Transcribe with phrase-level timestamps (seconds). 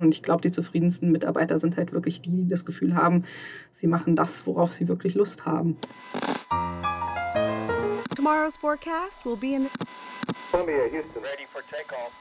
[0.00, 3.24] Und ich glaube, die zufriedensten Mitarbeiter sind halt wirklich die, die das Gefühl haben,
[3.72, 5.76] sie machen das, worauf sie wirklich Lust haben.
[8.14, 9.66] Tomorrow's forecast will be in
[10.52, 12.12] Columbia, Houston, ready for takeoff.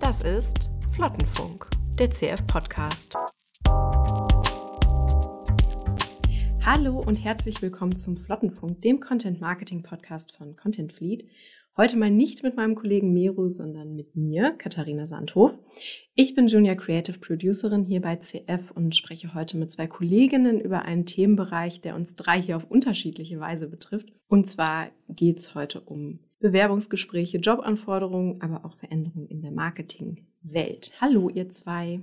[0.00, 3.14] Das ist Flottenfunk, der CF-Podcast.
[6.64, 11.28] Hallo und herzlich willkommen zum Flottenfunk, dem Content-Marketing-Podcast von Content Fleet.
[11.80, 15.56] Heute mal nicht mit meinem Kollegen Meru, sondern mit mir, Katharina Sandhof.
[16.16, 20.82] Ich bin Junior Creative Producerin hier bei CF und spreche heute mit zwei Kolleginnen über
[20.82, 24.08] einen Themenbereich, der uns drei hier auf unterschiedliche Weise betrifft.
[24.26, 30.90] Und zwar geht es heute um Bewerbungsgespräche, Jobanforderungen, aber auch Veränderungen in der Marketingwelt.
[31.00, 32.00] Hallo, ihr zwei.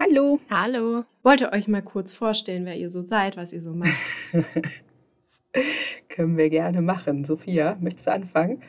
[0.00, 0.40] Hallo.
[0.50, 1.04] Hallo.
[1.22, 3.94] Wollt ihr euch mal kurz vorstellen, wer ihr so seid, was ihr so macht?
[6.08, 7.24] Können wir gerne machen.
[7.24, 8.62] Sophia, möchtest du anfangen?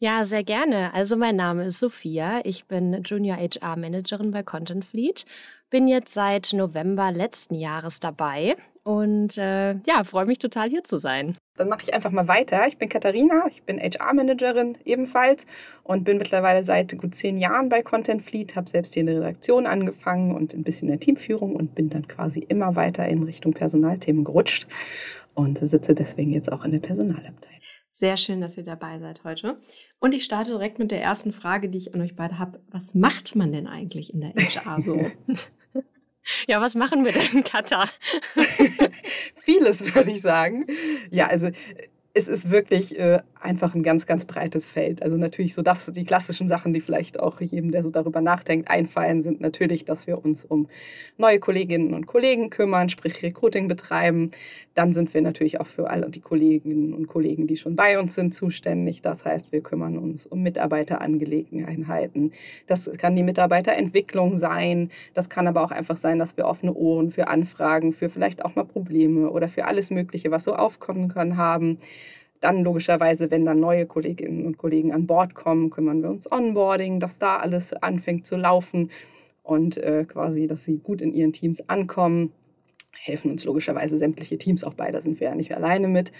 [0.00, 0.94] Ja, sehr gerne.
[0.94, 2.40] Also mein Name ist Sophia.
[2.44, 5.24] Ich bin Junior HR Managerin bei Content Fleet.
[5.70, 8.54] Bin jetzt seit November letzten Jahres dabei
[8.84, 11.36] und äh, ja, freue mich total hier zu sein.
[11.56, 12.64] Dann mache ich einfach mal weiter.
[12.68, 15.46] Ich bin Katharina, ich bin HR-Managerin ebenfalls
[15.82, 19.16] und bin mittlerweile seit gut zehn Jahren bei Content Fleet, habe selbst hier in der
[19.16, 23.24] Redaktion angefangen und ein bisschen in der Teamführung und bin dann quasi immer weiter in
[23.24, 24.68] Richtung Personalthemen gerutscht
[25.34, 27.57] und sitze deswegen jetzt auch in der Personalabteilung.
[27.98, 29.60] Sehr schön, dass ihr dabei seid heute.
[29.98, 32.60] Und ich starte direkt mit der ersten Frage, die ich an euch beide habe.
[32.70, 35.10] Was macht man denn eigentlich in der HR so?
[36.46, 37.88] Ja, was machen wir denn, Katha?
[39.36, 40.66] Vieles, würde ich sagen.
[41.10, 41.48] Ja, also
[42.18, 45.02] es ist wirklich äh, einfach ein ganz, ganz breites Feld.
[45.02, 48.68] Also natürlich so das, die klassischen Sachen, die vielleicht auch jedem, der so darüber nachdenkt,
[48.68, 50.68] einfallen, sind natürlich, dass wir uns um
[51.16, 54.32] neue Kolleginnen und Kollegen kümmern, sprich Recruiting betreiben.
[54.74, 58.16] Dann sind wir natürlich auch für alle die Kolleginnen und Kollegen, die schon bei uns
[58.16, 59.02] sind, zuständig.
[59.02, 62.32] Das heißt, wir kümmern uns um Mitarbeiterangelegenheiten.
[62.66, 64.90] Das kann die Mitarbeiterentwicklung sein.
[65.14, 68.56] Das kann aber auch einfach sein, dass wir offene Ohren für Anfragen, für vielleicht auch
[68.56, 71.78] mal Probleme oder für alles Mögliche, was so aufkommen kann, haben.
[72.40, 77.00] Dann logischerweise, wenn dann neue Kolleginnen und Kollegen an Bord kommen, kümmern wir uns Onboarding,
[77.00, 78.90] dass da alles anfängt zu laufen
[79.42, 82.32] und äh, quasi, dass sie gut in ihren Teams ankommen.
[82.92, 86.12] Helfen uns logischerweise sämtliche Teams, auch bei, da sind wir ja nicht alleine mit.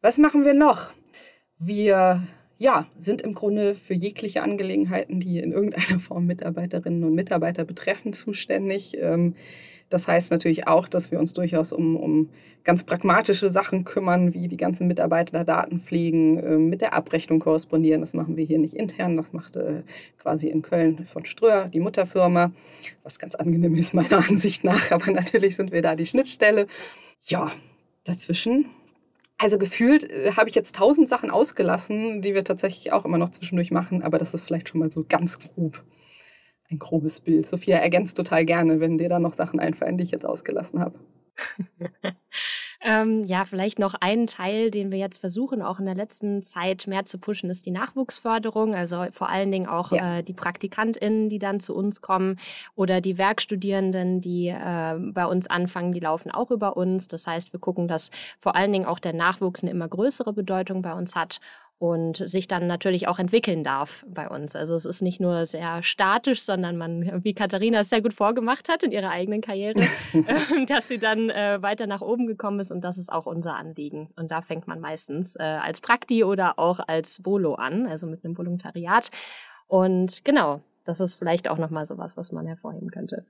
[0.00, 0.90] Was machen wir noch?
[1.58, 2.22] Wir
[2.62, 8.12] ja, sind im Grunde für jegliche Angelegenheiten, die in irgendeiner Form Mitarbeiterinnen und Mitarbeiter betreffen,
[8.12, 8.96] zuständig.
[9.00, 9.34] Ähm,
[9.90, 12.28] das heißt natürlich auch, dass wir uns durchaus um, um
[12.62, 18.00] ganz pragmatische Sachen kümmern, wie die ganzen Mitarbeiter Daten pflegen, äh, mit der Abrechnung korrespondieren.
[18.00, 19.82] Das machen wir hier nicht intern, das macht äh,
[20.18, 22.52] quasi in Köln von Ströer, die Mutterfirma,
[23.02, 24.92] was ganz angenehm ist meiner Ansicht nach.
[24.92, 26.68] Aber natürlich sind wir da die Schnittstelle.
[27.24, 27.50] Ja,
[28.04, 28.66] dazwischen
[29.42, 33.30] also gefühlt äh, habe ich jetzt tausend Sachen ausgelassen, die wir tatsächlich auch immer noch
[33.30, 35.84] zwischendurch machen, aber das ist vielleicht schon mal so ganz grob
[36.70, 37.46] ein grobes Bild.
[37.46, 40.98] Sophia ergänzt total gerne, wenn dir da noch Sachen einfallen, die ich jetzt ausgelassen habe.
[42.84, 46.86] ähm, ja, vielleicht noch ein Teil, den wir jetzt versuchen, auch in der letzten Zeit
[46.86, 48.74] mehr zu pushen, ist die Nachwuchsförderung.
[48.74, 50.18] Also vor allen Dingen auch ja.
[50.18, 52.38] äh, die PraktikantInnen, die dann zu uns kommen
[52.74, 57.06] oder die Werkstudierenden, die äh, bei uns anfangen, die laufen auch über uns.
[57.06, 58.10] Das heißt, wir gucken, dass
[58.40, 61.40] vor allen Dingen auch der Nachwuchs eine immer größere Bedeutung bei uns hat
[61.82, 64.54] und sich dann natürlich auch entwickeln darf bei uns.
[64.54, 68.68] Also es ist nicht nur sehr statisch, sondern man, wie Katharina es sehr gut vorgemacht
[68.68, 69.80] hat in ihrer eigenen Karriere,
[70.12, 73.56] ähm, dass sie dann äh, weiter nach oben gekommen ist und das ist auch unser
[73.56, 74.10] Anliegen.
[74.14, 78.24] Und da fängt man meistens äh, als Prakti oder auch als Volo an, also mit
[78.24, 79.10] einem Volontariat.
[79.66, 83.26] Und genau, das ist vielleicht auch nochmal sowas, was man hervorheben könnte.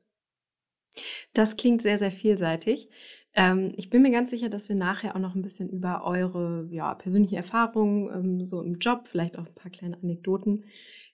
[1.32, 2.90] Das klingt sehr, sehr vielseitig.
[3.34, 6.68] Ähm, ich bin mir ganz sicher, dass wir nachher auch noch ein bisschen über eure
[6.70, 10.64] ja, persönliche Erfahrungen ähm, so im Job, vielleicht auch ein paar kleine Anekdoten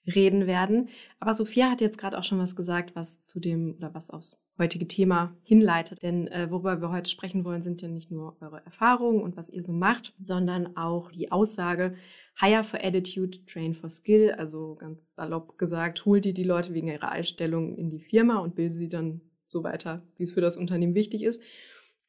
[0.05, 0.89] reden werden.
[1.19, 4.41] Aber Sophia hat jetzt gerade auch schon was gesagt, was zu dem oder was aufs
[4.57, 6.01] heutige Thema hinleitet.
[6.03, 9.49] Denn äh, worüber wir heute sprechen wollen, sind ja nicht nur eure Erfahrungen und was
[9.49, 11.95] ihr so macht, sondern auch die Aussage,
[12.39, 14.31] Hire for Attitude, Train for Skill.
[14.31, 18.55] Also ganz salopp gesagt, hol dir die Leute wegen ihrer Einstellung in die Firma und
[18.55, 21.41] bilde sie dann so weiter, wie es für das Unternehmen wichtig ist.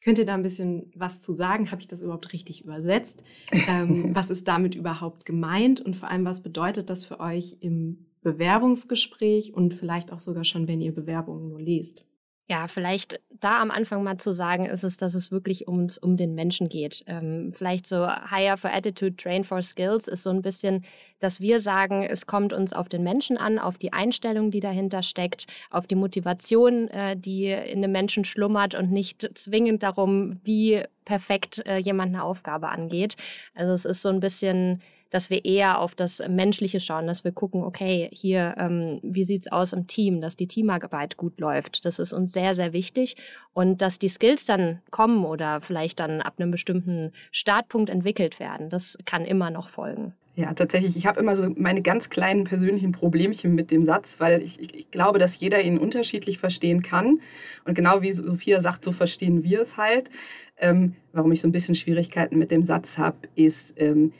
[0.03, 1.69] Könnt ihr da ein bisschen was zu sagen?
[1.71, 3.23] Habe ich das überhaupt richtig übersetzt?
[3.67, 5.79] Ähm, was ist damit überhaupt gemeint?
[5.79, 10.67] Und vor allem, was bedeutet das für euch im Bewerbungsgespräch und vielleicht auch sogar schon,
[10.67, 12.05] wenn ihr Bewerbungen nur lest?
[12.51, 16.17] Ja, vielleicht da am Anfang mal zu sagen, ist es, dass es wirklich ums, um
[16.17, 17.01] den Menschen geht.
[17.07, 20.83] Ähm, vielleicht so Hire for Attitude, Train for Skills ist so ein bisschen,
[21.21, 25.01] dass wir sagen, es kommt uns auf den Menschen an, auf die Einstellung, die dahinter
[25.01, 30.83] steckt, auf die Motivation, äh, die in dem Menschen schlummert und nicht zwingend darum, wie
[31.05, 33.15] perfekt äh, jemand eine Aufgabe angeht.
[33.55, 34.81] Also es ist so ein bisschen
[35.11, 39.51] dass wir eher auf das Menschliche schauen, dass wir gucken, okay, hier, ähm, wie sieht's
[39.51, 41.85] aus im Team, dass die Teamarbeit gut läuft.
[41.85, 43.15] Das ist uns sehr, sehr wichtig.
[43.53, 48.69] Und dass die Skills dann kommen oder vielleicht dann ab einem bestimmten Startpunkt entwickelt werden,
[48.69, 50.15] das kann immer noch folgen.
[50.35, 50.95] Ja, tatsächlich.
[50.95, 54.73] Ich habe immer so meine ganz kleinen persönlichen Problemchen mit dem Satz, weil ich, ich,
[54.73, 57.19] ich, glaube, dass jeder ihn unterschiedlich verstehen kann.
[57.65, 60.09] Und genau wie Sophia sagt, so verstehen wir es halt.
[60.57, 64.13] Ähm, warum ich so ein bisschen Schwierigkeiten mit dem Satz habe, ist, ähm,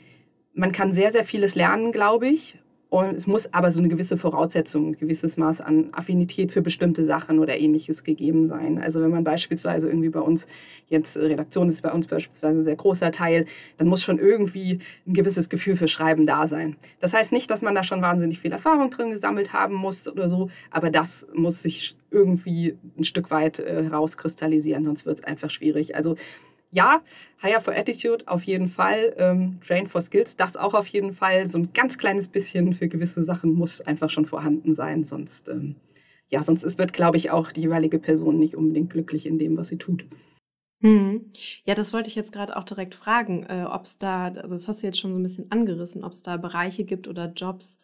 [0.54, 2.58] man kann sehr, sehr vieles lernen, glaube ich.
[2.92, 7.06] Und es muss aber so eine gewisse Voraussetzung, ein gewisses Maß an Affinität für bestimmte
[7.06, 8.78] Sachen oder ähnliches gegeben sein.
[8.78, 10.46] Also wenn man beispielsweise irgendwie bei uns,
[10.88, 13.46] jetzt Redaktion ist bei uns beispielsweise ein sehr großer Teil,
[13.78, 16.76] dann muss schon irgendwie ein gewisses Gefühl für Schreiben da sein.
[17.00, 20.28] Das heißt nicht, dass man da schon wahnsinnig viel Erfahrung drin gesammelt haben muss oder
[20.28, 25.48] so, aber das muss sich irgendwie ein Stück weit äh, herauskristallisieren, sonst wird es einfach
[25.48, 25.96] schwierig.
[25.96, 26.16] Also
[26.72, 27.02] ja,
[27.42, 31.48] Higher for Attitude auf jeden Fall, ähm, Train for Skills, das auch auf jeden Fall.
[31.48, 35.76] So ein ganz kleines bisschen für gewisse Sachen muss einfach schon vorhanden sein, sonst, ähm,
[36.30, 39.56] ja, sonst ist, wird, glaube ich, auch die jeweilige Person nicht unbedingt glücklich in dem,
[39.56, 40.06] was sie tut.
[40.80, 41.30] Hm.
[41.64, 44.66] Ja, das wollte ich jetzt gerade auch direkt fragen, äh, ob es da, also das
[44.66, 47.80] hast du jetzt schon so ein bisschen angerissen, ob es da Bereiche gibt oder Jobs,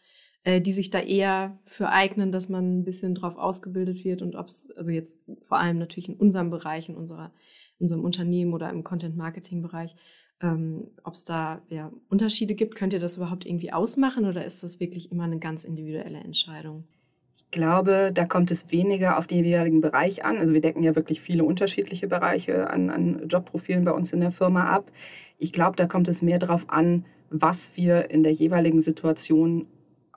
[0.49, 4.35] äh, die sich da eher für eignen, dass man ein bisschen drauf ausgebildet wird und
[4.35, 7.33] ob es, also jetzt vor allem natürlich in unserem Bereich, in unserer
[7.79, 9.95] in einem Unternehmen oder im Content-Marketing-Bereich,
[10.41, 12.77] ähm, ob es da ja, Unterschiede gibt.
[12.77, 16.85] Könnt ihr das überhaupt irgendwie ausmachen oder ist das wirklich immer eine ganz individuelle Entscheidung?
[17.37, 20.39] Ich glaube, da kommt es weniger auf den jeweiligen Bereich an.
[20.39, 24.31] Also wir decken ja wirklich viele unterschiedliche Bereiche an, an Jobprofilen bei uns in der
[24.31, 24.91] Firma ab.
[25.37, 29.67] Ich glaube, da kommt es mehr darauf an, was wir in der jeweiligen Situation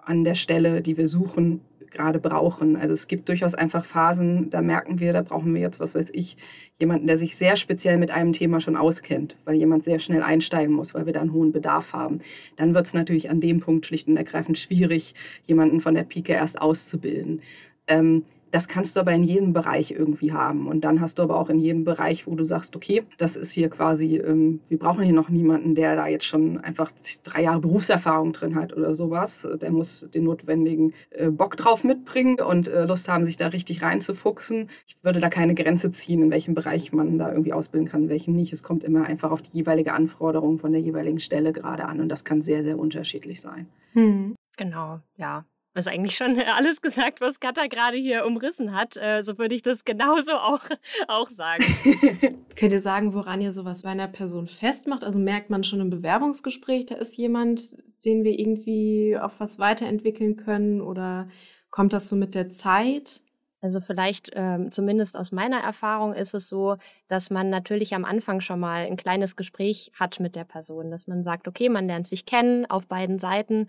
[0.03, 1.61] an der Stelle, die wir suchen,
[1.91, 2.77] gerade brauchen.
[2.77, 6.09] Also es gibt durchaus einfach Phasen, da merken wir, da brauchen wir jetzt, was weiß
[6.13, 6.37] ich,
[6.79, 10.73] jemanden, der sich sehr speziell mit einem Thema schon auskennt, weil jemand sehr schnell einsteigen
[10.73, 12.19] muss, weil wir da einen hohen Bedarf haben.
[12.55, 15.13] Dann wird es natürlich an dem Punkt schlicht und ergreifend schwierig,
[15.45, 17.41] jemanden von der Pike erst auszubilden.
[17.87, 20.67] Ähm, das kannst du aber in jedem Bereich irgendwie haben.
[20.67, 23.53] Und dann hast du aber auch in jedem Bereich, wo du sagst, okay, das ist
[23.53, 26.91] hier quasi, ähm, wir brauchen hier noch niemanden, der da jetzt schon einfach
[27.23, 29.47] drei Jahre Berufserfahrung drin hat oder sowas.
[29.61, 33.81] Der muss den notwendigen äh, Bock drauf mitbringen und äh, Lust haben, sich da richtig
[33.81, 34.67] reinzufuchsen.
[34.85, 38.09] Ich würde da keine Grenze ziehen, in welchem Bereich man da irgendwie ausbilden kann, in
[38.09, 38.51] welchem nicht.
[38.51, 42.09] Es kommt immer einfach auf die jeweilige Anforderung von der jeweiligen Stelle gerade an und
[42.09, 43.67] das kann sehr, sehr unterschiedlich sein.
[43.93, 44.35] Hm.
[44.57, 45.45] Genau, ja.
[45.73, 48.97] Ist eigentlich schon alles gesagt, was Katha gerade hier umrissen hat.
[48.97, 50.61] Äh, so würde ich das genauso auch,
[51.07, 51.63] auch sagen.
[52.55, 55.03] Könnt ihr sagen, woran ihr sowas bei einer Person festmacht?
[55.03, 60.35] Also merkt man schon im Bewerbungsgespräch, da ist jemand, den wir irgendwie auf was weiterentwickeln
[60.35, 60.81] können?
[60.81, 61.29] Oder
[61.69, 63.21] kommt das so mit der Zeit?
[63.61, 66.77] Also vielleicht, ähm, zumindest aus meiner Erfahrung, ist es so,
[67.07, 71.07] dass man natürlich am Anfang schon mal ein kleines Gespräch hat mit der Person, dass
[71.07, 73.67] man sagt, okay, man lernt sich kennen auf beiden Seiten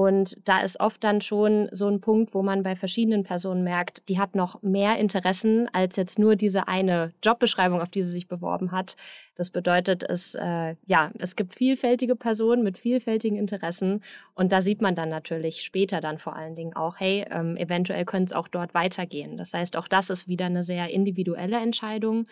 [0.00, 4.08] und da ist oft dann schon so ein Punkt, wo man bei verschiedenen Personen merkt,
[4.08, 8.26] die hat noch mehr Interessen als jetzt nur diese eine Jobbeschreibung, auf die sie sich
[8.26, 8.96] beworben hat.
[9.34, 14.02] Das bedeutet, es, äh, ja, es gibt vielfältige Personen mit vielfältigen Interessen.
[14.32, 18.06] Und da sieht man dann natürlich später dann vor allen Dingen auch, hey, ähm, eventuell
[18.06, 19.36] könnte es auch dort weitergehen.
[19.36, 22.26] Das heißt, auch das ist wieder eine sehr individuelle Entscheidung.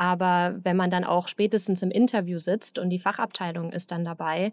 [0.00, 4.50] Aber wenn man dann auch spätestens im Interview sitzt und die Fachabteilung ist dann dabei,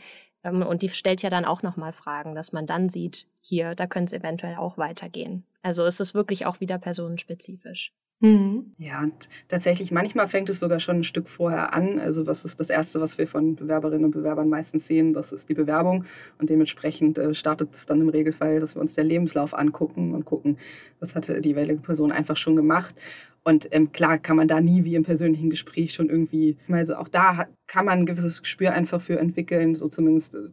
[0.50, 4.16] und die stellt ja dann auch nochmal Fragen, dass man dann sieht, hier, da könnte
[4.16, 5.46] es eventuell auch weitergehen.
[5.62, 7.94] Also es ist wirklich auch wieder personenspezifisch.
[8.20, 8.74] Mhm.
[8.80, 12.00] Ja, und tatsächlich, manchmal fängt es sogar schon ein Stück vorher an.
[12.00, 15.14] Also was ist das Erste, was wir von Bewerberinnen und Bewerbern meistens sehen?
[15.14, 16.06] Das ist die Bewerbung.
[16.40, 20.26] Und dementsprechend äh, startet es dann im Regelfall, dass wir uns den Lebenslauf angucken und
[20.26, 20.58] gucken,
[21.00, 22.96] was hatte die jeweilige Person einfach schon gemacht.
[23.44, 27.08] Und ähm, klar kann man da nie wie im persönlichen Gespräch schon irgendwie, also auch
[27.08, 30.50] da hat, kann man ein gewisses Gespür einfach für entwickeln, so zumindest äh,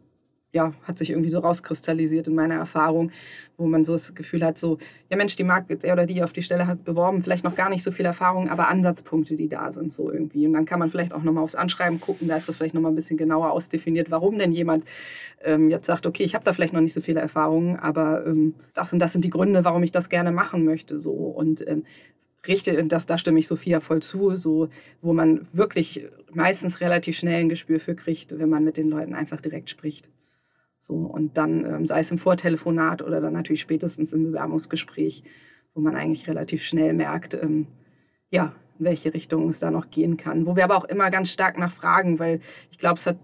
[0.55, 3.11] ja, hat sich irgendwie so rauskristallisiert in meiner Erfahrung,
[3.57, 4.77] wo man so das Gefühl hat, so,
[5.09, 7.69] ja Mensch, die mag der oder die auf die Stelle hat beworben, vielleicht noch gar
[7.69, 10.47] nicht so viel Erfahrung, aber Ansatzpunkte, die da sind, so irgendwie.
[10.47, 12.93] Und dann kann man vielleicht auch nochmal aufs Anschreiben gucken, da ist das vielleicht nochmal
[12.93, 14.85] ein bisschen genauer ausdefiniert, warum denn jemand
[15.43, 18.55] ähm, jetzt sagt, okay, ich habe da vielleicht noch nicht so viele Erfahrungen, aber ähm,
[18.73, 21.11] das und das sind die Gründe, warum ich das gerne machen möchte, so.
[21.11, 21.83] Und ähm,
[22.47, 24.69] richtig, das, da stimme ich Sophia voll zu, so,
[25.01, 29.13] wo man wirklich meistens relativ schnell ein Gespür für kriegt, wenn man mit den Leuten
[29.13, 30.09] einfach direkt spricht.
[30.85, 35.23] So, und dann, ähm, sei es im Vortelefonat oder dann natürlich spätestens im Bewerbungsgespräch,
[35.73, 37.65] wo man eigentlich relativ schnell merkt, ähm,
[38.29, 40.45] ja, in welche Richtung es da noch gehen kann.
[40.45, 42.39] Wo wir aber auch immer ganz stark nachfragen, weil
[42.69, 43.17] ich glaube, es hat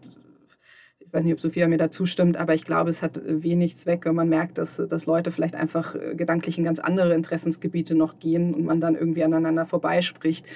[1.11, 4.05] ich weiß nicht, ob Sophia mir da zustimmt, aber ich glaube, es hat wenig Zweck,
[4.05, 8.17] wenn man merkt, dass, dass Leute vielleicht einfach äh, gedanklich in ganz andere Interessensgebiete noch
[8.17, 10.47] gehen und man dann irgendwie aneinander vorbeispricht.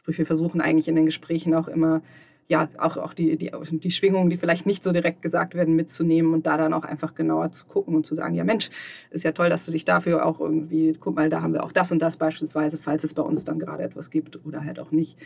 [0.00, 2.00] Sprich, wir versuchen eigentlich in den Gesprächen auch immer
[2.46, 6.34] ja, auch, auch die, die, die Schwingungen, die vielleicht nicht so direkt gesagt werden, mitzunehmen
[6.34, 8.68] und da dann auch einfach genauer zu gucken und zu sagen, ja Mensch,
[9.10, 11.72] ist ja toll, dass du dich dafür auch irgendwie, guck mal, da haben wir auch
[11.72, 14.90] das und das beispielsweise, falls es bei uns dann gerade etwas gibt oder halt auch
[14.90, 15.18] nicht.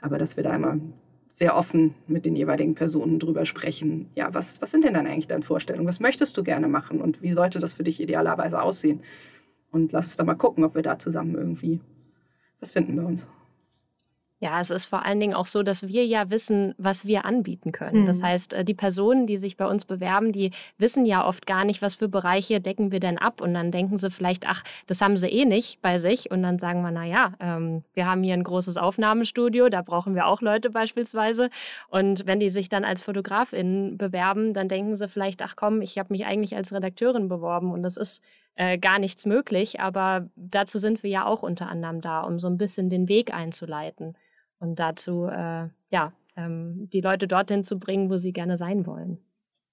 [0.00, 0.78] Aber dass wir da immer
[1.32, 4.10] sehr offen mit den jeweiligen Personen drüber sprechen.
[4.14, 5.88] Ja, was, was sind denn dann eigentlich deine Vorstellungen?
[5.88, 9.00] Was möchtest du gerne machen und wie sollte das für dich idealerweise aussehen?
[9.70, 11.80] Und lass uns da mal gucken, ob wir da zusammen irgendwie
[12.60, 13.26] was finden bei uns.
[14.42, 17.70] Ja, es ist vor allen Dingen auch so, dass wir ja wissen, was wir anbieten
[17.70, 18.02] können.
[18.02, 18.06] Mhm.
[18.06, 21.64] Das heißt, äh, die Personen, die sich bei uns bewerben, die wissen ja oft gar
[21.64, 23.40] nicht, was für Bereiche decken wir denn ab.
[23.40, 26.32] Und dann denken sie vielleicht, ach, das haben sie eh nicht bei sich.
[26.32, 30.16] Und dann sagen wir, na ja, ähm, wir haben hier ein großes Aufnahmestudio, da brauchen
[30.16, 31.48] wir auch Leute beispielsweise.
[31.86, 36.00] Und wenn die sich dann als Fotografin bewerben, dann denken sie vielleicht, ach komm, ich
[36.00, 38.24] habe mich eigentlich als Redakteurin beworben und das ist
[38.56, 39.78] äh, gar nichts möglich.
[39.78, 43.32] Aber dazu sind wir ja auch unter anderem da, um so ein bisschen den Weg
[43.32, 44.16] einzuleiten
[44.62, 49.18] und dazu, äh, ja, ähm, die Leute dorthin zu bringen, wo sie gerne sein wollen.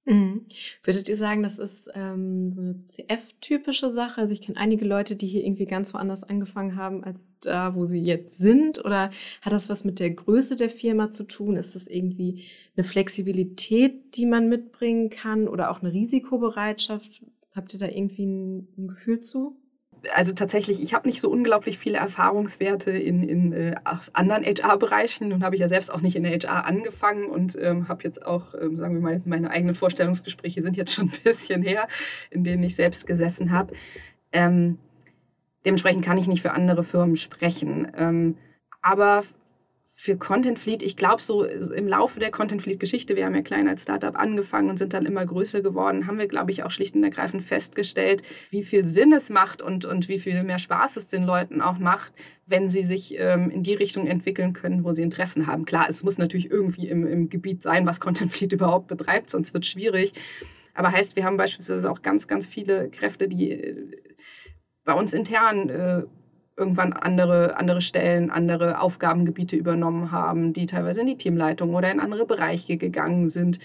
[0.06, 0.48] Mhm.
[0.84, 4.20] Würdet ihr sagen, das ist ähm, so eine CF-typische Sache?
[4.20, 7.86] Also ich kenne einige Leute, die hier irgendwie ganz woanders angefangen haben als da, wo
[7.86, 8.84] sie jetzt sind.
[8.84, 11.56] Oder hat das was mit der Größe der Firma zu tun?
[11.56, 17.24] Ist das irgendwie eine Flexibilität, die man mitbringen kann oder auch eine Risikobereitschaft?
[17.54, 19.56] Habt ihr da irgendwie ein, ein Gefühl zu?
[20.14, 25.30] Also tatsächlich, ich habe nicht so unglaublich viele Erfahrungswerte in, in äh, aus anderen HR-Bereichen.
[25.30, 28.26] Nun habe ich ja selbst auch nicht in der HR angefangen und ähm, habe jetzt
[28.26, 31.88] auch, ähm, sagen wir mal, meine eigenen Vorstellungsgespräche sind jetzt schon ein bisschen her,
[32.30, 33.74] in denen ich selbst gesessen habe.
[34.32, 34.78] Ähm,
[35.66, 37.92] dementsprechend kann ich nicht für andere Firmen sprechen.
[37.98, 38.38] Ähm,
[38.82, 39.24] aber
[40.02, 43.68] für Content Fleet, ich glaube, so im Laufe der Content Fleet-Geschichte, wir haben ja klein
[43.68, 46.96] als Startup angefangen und sind dann immer größer geworden, haben wir, glaube ich, auch schlicht
[46.96, 51.08] und ergreifend festgestellt, wie viel Sinn es macht und, und wie viel mehr Spaß es
[51.08, 52.14] den Leuten auch macht,
[52.46, 55.66] wenn sie sich ähm, in die Richtung entwickeln können, wo sie Interessen haben.
[55.66, 59.54] Klar, es muss natürlich irgendwie im, im Gebiet sein, was Content Fleet überhaupt betreibt, sonst
[59.54, 60.14] wird es schwierig.
[60.76, 63.92] Aber heißt, wir haben beispielsweise auch ganz, ganz viele Kräfte, die äh,
[64.86, 66.04] bei uns intern äh,
[66.60, 72.00] irgendwann andere, andere Stellen, andere Aufgabengebiete übernommen haben, die teilweise in die Teamleitung oder in
[72.00, 73.60] andere Bereiche gegangen sind.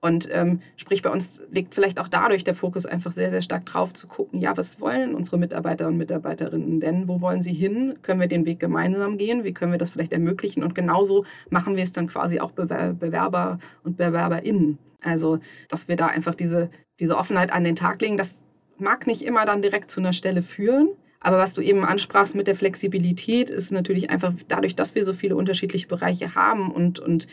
[0.00, 3.66] Und ähm, sprich, bei uns liegt vielleicht auch dadurch der Fokus einfach sehr, sehr stark
[3.66, 7.06] drauf zu gucken, ja, was wollen unsere Mitarbeiter und Mitarbeiterinnen denn?
[7.06, 7.94] Wo wollen sie hin?
[8.02, 9.44] Können wir den Weg gemeinsam gehen?
[9.44, 10.64] Wie können wir das vielleicht ermöglichen?
[10.64, 14.78] Und genauso machen wir es dann quasi auch Bewerber und BewerberInnen.
[15.04, 18.42] Also, dass wir da einfach diese, diese Offenheit an den Tag legen, das
[18.78, 20.88] mag nicht immer dann direkt zu einer Stelle führen,
[21.22, 25.12] aber was du eben ansprachst mit der Flexibilität, ist natürlich einfach dadurch, dass wir so
[25.12, 27.28] viele unterschiedliche Bereiche haben und, und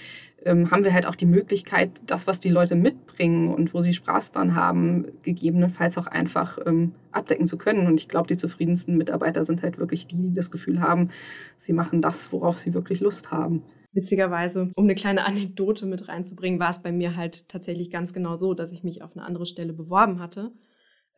[0.46, 3.94] ähm, haben wir halt auch die Möglichkeit, das, was die Leute mitbringen und wo sie
[3.94, 7.88] Spaß dran haben, gegebenenfalls auch einfach ähm, abdecken zu können.
[7.88, 11.10] Und ich glaube, die zufriedensten Mitarbeiter sind halt wirklich die, die das Gefühl haben,
[11.58, 13.64] sie machen das, worauf sie wirklich Lust haben.
[13.92, 18.36] Witzigerweise, um eine kleine Anekdote mit reinzubringen, war es bei mir halt tatsächlich ganz genau
[18.36, 20.52] so, dass ich mich auf eine andere Stelle beworben hatte.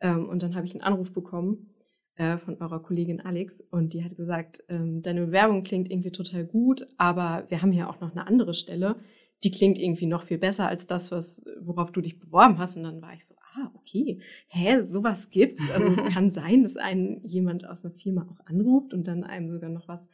[0.00, 1.71] Ähm, und dann habe ich einen Anruf bekommen
[2.16, 6.44] äh, von eurer Kollegin Alex und die hat gesagt, ähm, deine Bewerbung klingt irgendwie total
[6.44, 8.96] gut, aber wir haben hier auch noch eine andere Stelle,
[9.44, 12.76] die klingt irgendwie noch viel besser als das, was, worauf du dich beworben hast.
[12.76, 15.70] Und dann war ich so, ah, okay, hä, sowas gibt's.
[15.72, 19.50] Also es kann sein, dass einen jemand aus einer Firma auch anruft und dann einem
[19.50, 20.10] sogar noch was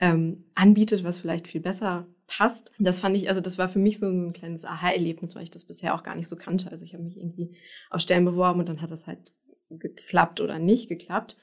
[0.00, 2.72] ähm, anbietet, was vielleicht viel besser passt.
[2.80, 5.50] Das fand ich, also das war für mich so, so ein kleines Aha-Erlebnis, weil ich
[5.50, 6.70] das bisher auch gar nicht so kannte.
[6.72, 7.54] Also ich habe mich irgendwie
[7.90, 9.32] auf Stellen beworben und dann hat das halt
[9.70, 11.36] geklappt oder nicht geklappt.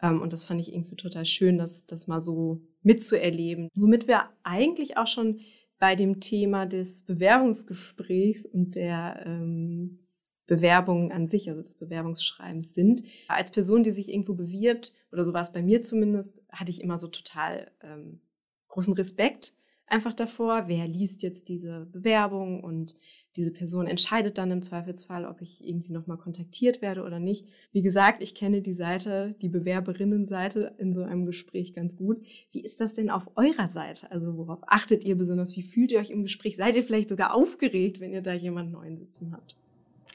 [0.00, 3.68] Ähm, und das fand ich irgendwie total schön, das, das mal so mitzuerleben.
[3.74, 5.40] Womit wir eigentlich auch schon
[5.78, 10.06] bei dem Thema des Bewerbungsgesprächs und der ähm,
[10.46, 13.02] Bewerbung an sich, also des Bewerbungsschreibens sind.
[13.28, 16.80] Als Person, die sich irgendwo bewirbt, oder so war es bei mir zumindest, hatte ich
[16.80, 18.20] immer so total ähm,
[18.68, 19.54] großen Respekt
[19.86, 22.96] einfach davor, wer liest jetzt diese Bewerbung und
[23.36, 27.46] diese Person entscheidet dann im Zweifelsfall, ob ich irgendwie nochmal kontaktiert werde oder nicht.
[27.72, 32.24] Wie gesagt, ich kenne die Seite, die Bewerberinnenseite in so einem Gespräch ganz gut.
[32.50, 34.10] Wie ist das denn auf eurer Seite?
[34.10, 35.56] Also worauf achtet ihr besonders?
[35.56, 36.56] Wie fühlt ihr euch im Gespräch?
[36.56, 39.56] Seid ihr vielleicht sogar aufgeregt, wenn ihr da jemanden neuen sitzen habt?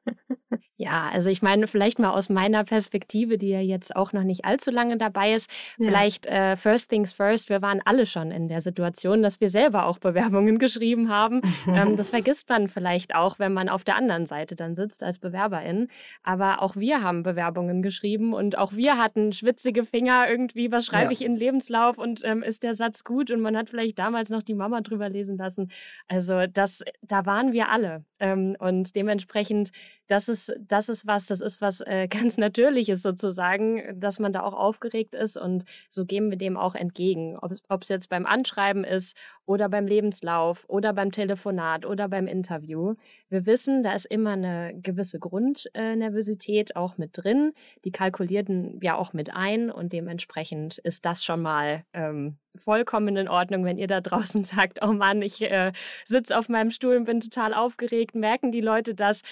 [0.81, 4.47] Ja, also ich meine, vielleicht mal aus meiner Perspektive, die ja jetzt auch noch nicht
[4.47, 5.85] allzu lange dabei ist, ja.
[5.85, 9.85] vielleicht äh, First Things First, wir waren alle schon in der Situation, dass wir selber
[9.85, 11.43] auch Bewerbungen geschrieben haben.
[11.67, 15.19] ähm, das vergisst man vielleicht auch, wenn man auf der anderen Seite dann sitzt als
[15.19, 15.89] Bewerberin.
[16.23, 21.07] Aber auch wir haben Bewerbungen geschrieben und auch wir hatten schwitzige Finger irgendwie, was schreibe
[21.07, 21.11] ja.
[21.11, 23.31] ich in Lebenslauf und ähm, ist der Satz gut?
[23.31, 25.71] Und man hat vielleicht damals noch die Mama drüber lesen lassen.
[26.09, 28.03] Also das, da waren wir alle.
[28.19, 29.73] Ähm, und dementsprechend,
[30.11, 34.43] das ist das ist was, das ist was äh, ganz Natürliches sozusagen, dass man da
[34.43, 37.39] auch aufgeregt ist und so gehen wir dem auch entgegen.
[37.39, 42.95] Ob es jetzt beim Anschreiben ist oder beim Lebenslauf oder beim Telefonat oder beim Interview.
[43.29, 47.53] Wir wissen, da ist immer eine gewisse Grundnervosität auch mit drin.
[47.85, 53.29] Die kalkulierten ja auch mit ein und dementsprechend ist das schon mal ähm, vollkommen in
[53.29, 55.73] Ordnung, wenn ihr da draußen sagt, oh Mann, ich äh,
[56.05, 58.15] sitze auf meinem Stuhl und bin total aufgeregt.
[58.17, 59.23] Merken die Leute das?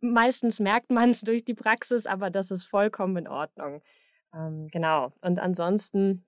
[0.00, 3.82] Meistens merkt man es durch die Praxis, aber das ist vollkommen in Ordnung.
[4.34, 5.12] Ähm, genau.
[5.20, 6.24] Und ansonsten,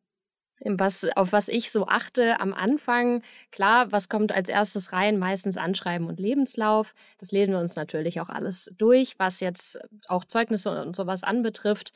[0.65, 3.23] was, auf was ich so achte am Anfang,
[3.53, 5.19] klar, was kommt als erstes rein?
[5.19, 6.95] Meistens Anschreiben und Lebenslauf.
[7.19, 11.93] Das lesen wir uns natürlich auch alles durch, was jetzt auch Zeugnisse und sowas anbetrifft.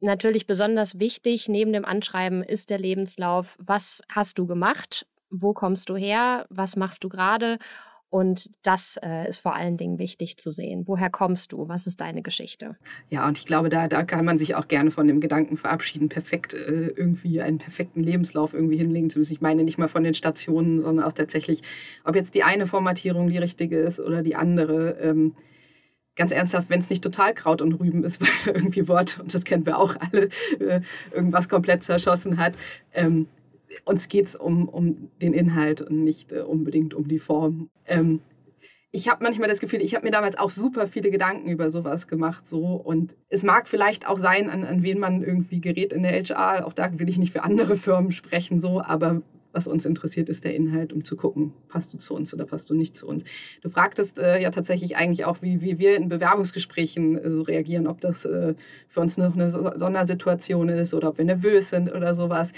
[0.00, 3.56] Natürlich besonders wichtig neben dem Anschreiben ist der Lebenslauf.
[3.60, 5.06] Was hast du gemacht?
[5.30, 6.44] Wo kommst du her?
[6.50, 7.58] Was machst du gerade?
[8.12, 10.82] Und das äh, ist vor allen Dingen wichtig zu sehen.
[10.86, 11.66] Woher kommst du?
[11.68, 12.76] Was ist deine Geschichte?
[13.08, 16.10] Ja, und ich glaube, da, da kann man sich auch gerne von dem Gedanken verabschieden,
[16.10, 19.32] perfekt äh, irgendwie einen perfekten Lebenslauf irgendwie hinlegen zu müssen.
[19.32, 21.62] Ich meine nicht mal von den Stationen, sondern auch tatsächlich,
[22.04, 24.98] ob jetzt die eine Formatierung die richtige ist oder die andere.
[25.00, 25.34] Ähm,
[26.14, 29.44] ganz ernsthaft, wenn es nicht total Kraut und Rüben ist, weil irgendwie Wort, und das
[29.44, 30.28] kennen wir auch alle,
[30.60, 32.56] äh, irgendwas komplett zerschossen hat.
[32.92, 33.26] Ähm,
[33.84, 37.68] uns geht es um, um den Inhalt und nicht äh, unbedingt um die Form.
[37.86, 38.20] Ähm,
[38.94, 42.06] ich habe manchmal das Gefühl, ich habe mir damals auch super viele Gedanken über sowas
[42.06, 42.46] gemacht.
[42.46, 42.74] So.
[42.74, 46.66] Und es mag vielleicht auch sein, an, an wen man irgendwie gerät in der HR.
[46.66, 50.44] Auch da will ich nicht für andere Firmen sprechen, so, aber was uns interessiert, ist
[50.44, 53.24] der Inhalt, um zu gucken, passt du zu uns oder passt du nicht zu uns.
[53.62, 57.86] Du fragtest äh, ja tatsächlich eigentlich auch, wie, wie wir in Bewerbungsgesprächen äh, so reagieren,
[57.86, 58.54] ob das äh,
[58.88, 62.52] für uns noch eine Sondersituation ist oder ob wir nervös sind oder sowas.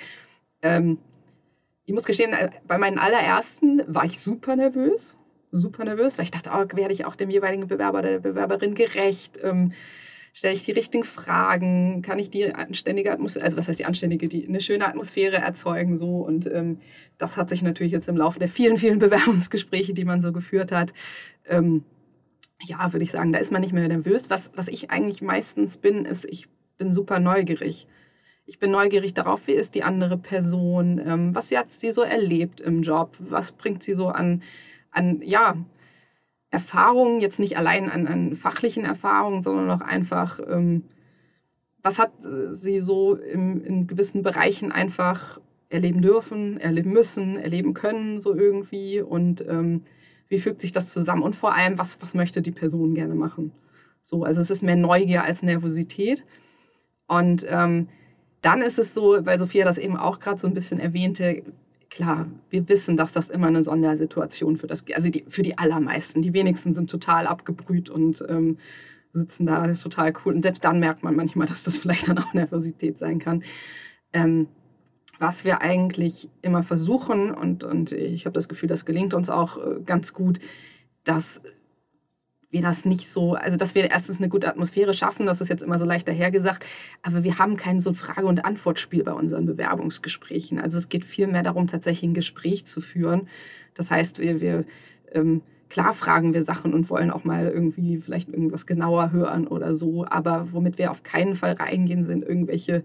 [0.64, 0.98] Ähm,
[1.84, 5.16] ich muss gestehen, äh, bei meinen allerersten war ich super nervös.
[5.52, 8.74] Super nervös, weil ich dachte, oh, werde ich auch dem jeweiligen Bewerber oder der Bewerberin
[8.74, 9.38] gerecht?
[9.42, 9.72] Ähm,
[10.36, 12.02] Stelle ich die richtigen Fragen?
[12.02, 15.96] Kann ich die anständige Atmosphäre, also was heißt die anständige, die eine schöne Atmosphäre erzeugen?
[15.96, 16.80] So und ähm,
[17.18, 20.72] das hat sich natürlich jetzt im Laufe der vielen, vielen Bewerbungsgespräche, die man so geführt
[20.72, 20.92] hat,
[21.46, 21.84] ähm,
[22.62, 24.28] ja, würde ich sagen, da ist man nicht mehr nervös.
[24.28, 27.86] Was, was ich eigentlich meistens bin, ist, ich bin super neugierig.
[28.46, 32.60] Ich bin neugierig darauf, wie ist die andere Person, ähm, was hat sie so erlebt
[32.60, 34.42] im Job, was bringt sie so an,
[34.90, 35.56] an ja,
[36.50, 40.84] Erfahrungen, jetzt nicht allein an, an fachlichen Erfahrungen, sondern auch einfach, ähm,
[41.82, 48.20] was hat sie so im, in gewissen Bereichen einfach erleben dürfen, erleben müssen, erleben können,
[48.20, 49.00] so irgendwie.
[49.00, 49.82] Und ähm,
[50.28, 51.22] wie fügt sich das zusammen?
[51.22, 53.52] Und vor allem, was, was möchte die Person gerne machen?
[54.02, 56.24] So, also es ist mehr Neugier als Nervosität.
[57.06, 57.88] Und ähm,
[58.44, 61.42] dann ist es so, weil Sophia das eben auch gerade so ein bisschen erwähnte,
[61.88, 66.20] klar, wir wissen, dass das immer eine Sondersituation für das, also die, für die allermeisten.
[66.20, 68.58] Die wenigsten sind total abgebrüht und ähm,
[69.14, 70.34] sitzen da total cool.
[70.34, 73.42] Und selbst dann merkt man manchmal, dass das vielleicht dann auch Nervosität sein kann.
[74.12, 74.48] Ähm,
[75.18, 79.56] was wir eigentlich immer versuchen, und, und ich habe das Gefühl, das gelingt uns auch
[79.56, 80.38] äh, ganz gut,
[81.04, 81.40] dass
[82.54, 85.62] wir das nicht so, also dass wir erstens eine gute Atmosphäre schaffen, das ist jetzt
[85.62, 86.64] immer so leicht dahergesagt,
[87.02, 90.60] aber wir haben kein so Frage- und Antwortspiel bei unseren Bewerbungsgesprächen.
[90.60, 93.28] Also es geht vielmehr darum, tatsächlich ein Gespräch zu führen.
[93.74, 94.64] Das heißt, wir, wir
[95.12, 99.74] ähm, klar fragen wir Sachen und wollen auch mal irgendwie vielleicht irgendwas genauer hören oder
[99.74, 102.84] so, aber womit wir auf keinen Fall reingehen, sind irgendwelche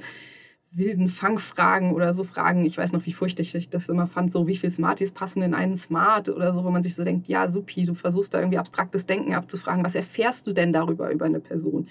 [0.71, 2.65] wilden Fangfragen oder so Fragen.
[2.65, 5.53] Ich weiß noch, wie furchtbar ich das immer fand, so wie viele Smarties passen in
[5.53, 8.59] einen Smart oder so, wo man sich so denkt, ja, supi, du versuchst da irgendwie
[8.59, 9.83] abstraktes Denken abzufragen.
[9.83, 11.87] Was erfährst du denn darüber, über eine Person?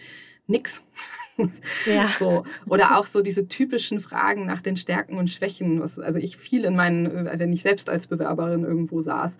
[0.46, 0.82] Nix.
[1.86, 2.08] Ja.
[2.18, 2.44] So.
[2.66, 5.80] Oder auch so diese typischen Fragen nach den Stärken und Schwächen.
[5.80, 9.38] Was, also ich viel in meinen, wenn ich selbst als Bewerberin irgendwo saß,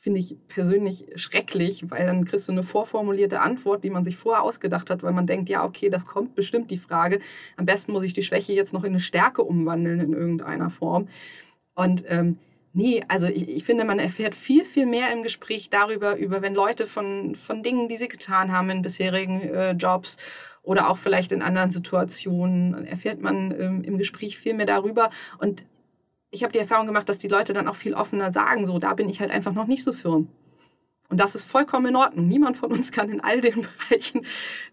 [0.00, 4.44] finde ich persönlich schrecklich, weil dann kriegst du eine vorformulierte Antwort, die man sich vorher
[4.44, 7.18] ausgedacht hat, weil man denkt, ja, okay, das kommt bestimmt die Frage.
[7.56, 11.08] Am besten muss ich die Schwäche jetzt noch in eine Stärke umwandeln in irgendeiner Form.
[11.74, 12.38] Und ähm,
[12.72, 16.54] nee, also ich, ich, finde, man erfährt viel, viel mehr im Gespräch darüber, über wenn
[16.54, 20.16] Leute von, von Dingen, die sie getan haben in bisherigen äh, Jobs
[20.62, 25.10] oder auch vielleicht in anderen Situationen, erfährt man ähm, im Gespräch viel mehr darüber.
[25.38, 25.64] Und
[26.30, 28.94] ich habe die Erfahrung gemacht, dass die Leute dann auch viel offener sagen, so, da
[28.94, 30.28] bin ich halt einfach noch nicht so firm.
[31.10, 32.28] Und das ist vollkommen in Ordnung.
[32.28, 34.22] Niemand von uns kann in all den Bereichen,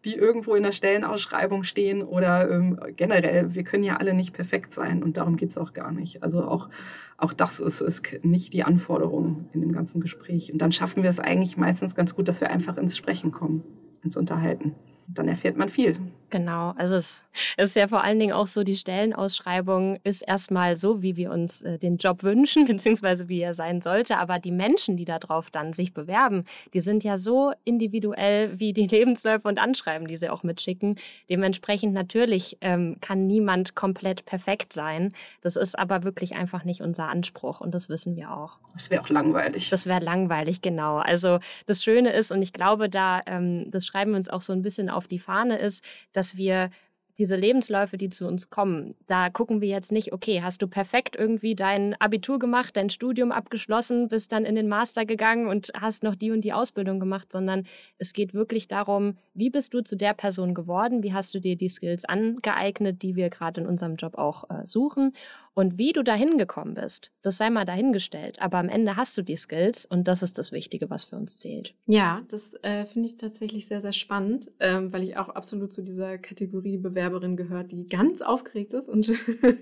[0.04, 4.74] die irgendwo in der Stellenausschreibung stehen oder ähm, generell, wir können ja alle nicht perfekt
[4.74, 6.24] sein und darum geht es auch gar nicht.
[6.24, 6.70] Also auch,
[7.18, 10.52] auch das ist, ist nicht die Anforderung in dem ganzen Gespräch.
[10.52, 13.64] Und dann schaffen wir es eigentlich meistens ganz gut, dass wir einfach ins Sprechen kommen,
[14.04, 14.76] ins Unterhalten
[15.08, 15.98] dann erfährt man viel.
[16.36, 21.02] Genau, also es ist ja vor allen Dingen auch so, die Stellenausschreibung ist erstmal so,
[21.02, 24.18] wie wir uns äh, den Job wünschen, beziehungsweise wie er sein sollte.
[24.18, 26.44] Aber die Menschen, die darauf dann sich bewerben,
[26.74, 30.98] die sind ja so individuell wie die Lebensläufe und Anschreiben, die sie auch mitschicken.
[31.30, 35.14] Dementsprechend natürlich ähm, kann niemand komplett perfekt sein.
[35.40, 38.60] Das ist aber wirklich einfach nicht unser Anspruch und das wissen wir auch.
[38.74, 39.70] Das wäre auch langweilig.
[39.70, 40.98] Das wäre langweilig, genau.
[40.98, 44.52] Also das Schöne ist, und ich glaube, da, ähm, das schreiben wir uns auch so
[44.52, 46.70] ein bisschen auf die Fahne, ist, dass wir
[47.18, 51.16] diese Lebensläufe, die zu uns kommen, da gucken wir jetzt nicht, okay, hast du perfekt
[51.16, 56.04] irgendwie dein Abitur gemacht, dein Studium abgeschlossen, bist dann in den Master gegangen und hast
[56.04, 57.66] noch die und die Ausbildung gemacht, sondern
[57.98, 61.56] es geht wirklich darum, wie bist du zu der Person geworden, wie hast du dir
[61.56, 65.14] die Skills angeeignet, die wir gerade in unserem Job auch äh, suchen
[65.56, 68.42] und wie du dahin gekommen bist, das sei mal dahingestellt.
[68.42, 71.38] Aber am Ende hast du die Skills und das ist das Wichtige, was für uns
[71.38, 71.74] zählt.
[71.86, 75.82] Ja, das äh, finde ich tatsächlich sehr, sehr spannend, ähm, weil ich auch absolut zu
[75.82, 79.14] dieser Kategorie Bewerberin gehört, die ganz aufgeregt ist und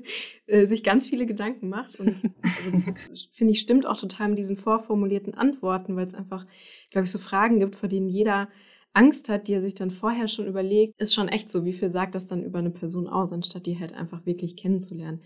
[0.48, 2.00] äh, sich ganz viele Gedanken macht.
[2.00, 6.48] Und also das finde ich stimmt auch total mit diesen vorformulierten Antworten, weil es einfach,
[6.90, 8.50] glaube ich, so Fragen gibt, vor denen jeder
[8.94, 11.66] Angst hat, die er sich dann vorher schon überlegt, ist schon echt so.
[11.66, 15.22] Wie viel sagt das dann über eine Person aus, anstatt die halt einfach wirklich kennenzulernen?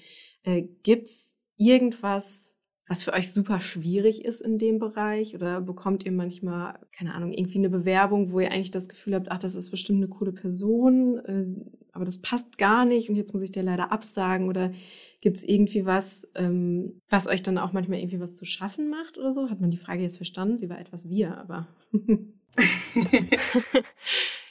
[0.48, 2.56] Äh, gibt's irgendwas,
[2.88, 5.36] was für euch super schwierig ist in dem Bereich?
[5.36, 9.30] Oder bekommt ihr manchmal, keine Ahnung, irgendwie eine Bewerbung, wo ihr eigentlich das Gefühl habt,
[9.30, 11.48] ach, das ist bestimmt eine coole Person, äh,
[11.92, 14.48] aber das passt gar nicht und jetzt muss ich dir leider absagen?
[14.48, 14.72] Oder
[15.20, 19.18] gibt es irgendwie was, ähm, was euch dann auch manchmal irgendwie was zu schaffen macht
[19.18, 19.50] oder so?
[19.50, 20.58] Hat man die Frage jetzt verstanden?
[20.58, 21.68] Sie war etwas wir, aber.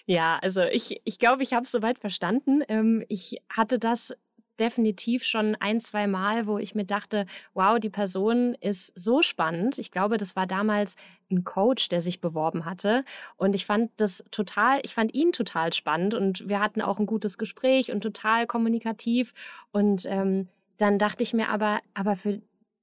[0.04, 2.60] ja, also ich, ich glaube, ich habe es soweit verstanden.
[2.68, 4.14] Ähm, ich hatte das
[4.58, 9.78] definitiv schon ein, zwei Mal, wo ich mir dachte, wow, die Person ist so spannend.
[9.78, 10.96] Ich glaube, das war damals
[11.30, 13.04] ein Coach, der sich beworben hatte.
[13.36, 17.06] Und ich fand das total, ich fand ihn total spannend und wir hatten auch ein
[17.06, 19.32] gutes Gespräch und total kommunikativ.
[19.72, 22.40] Und ähm, dann dachte ich mir aber, aber für,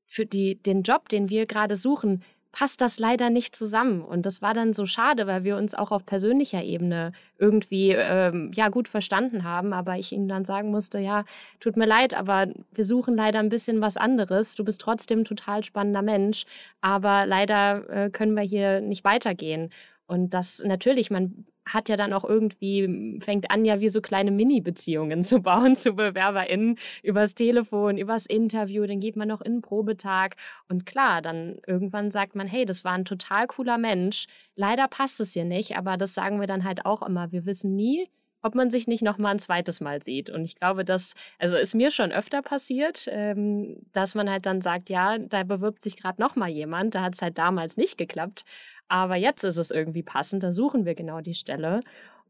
[0.07, 4.01] für die, den Job, den wir gerade suchen, passt das leider nicht zusammen.
[4.01, 8.51] Und das war dann so schade, weil wir uns auch auf persönlicher Ebene irgendwie ähm,
[8.53, 9.73] ja gut verstanden haben.
[9.73, 11.25] Aber ich ihnen dann sagen musste, ja,
[11.59, 14.55] tut mir leid, aber wir suchen leider ein bisschen was anderes.
[14.55, 16.45] Du bist trotzdem total spannender Mensch,
[16.79, 19.71] aber leider äh, können wir hier nicht weitergehen.
[20.05, 24.31] Und das natürlich, man hat ja dann auch irgendwie, fängt an, ja wie so kleine
[24.31, 29.61] Mini-Beziehungen zu bauen zu BewerberInnen übers Telefon, übers Interview, dann geht man noch in einen
[29.61, 30.35] Probetag
[30.69, 34.25] und klar, dann irgendwann sagt man, hey, das war ein total cooler Mensch.
[34.55, 37.31] Leider passt es hier nicht, aber das sagen wir dann halt auch immer.
[37.31, 38.09] Wir wissen nie,
[38.43, 40.29] ob man sich nicht noch mal ein zweites Mal sieht.
[40.29, 44.61] Und ich glaube, das also ist mir schon öfter passiert, ähm, dass man halt dann
[44.61, 46.93] sagt, ja, da bewirbt sich gerade noch mal jemand.
[46.93, 48.43] Da hat es halt damals nicht geklappt.
[48.87, 51.81] Aber jetzt ist es irgendwie passend, da suchen wir genau die Stelle.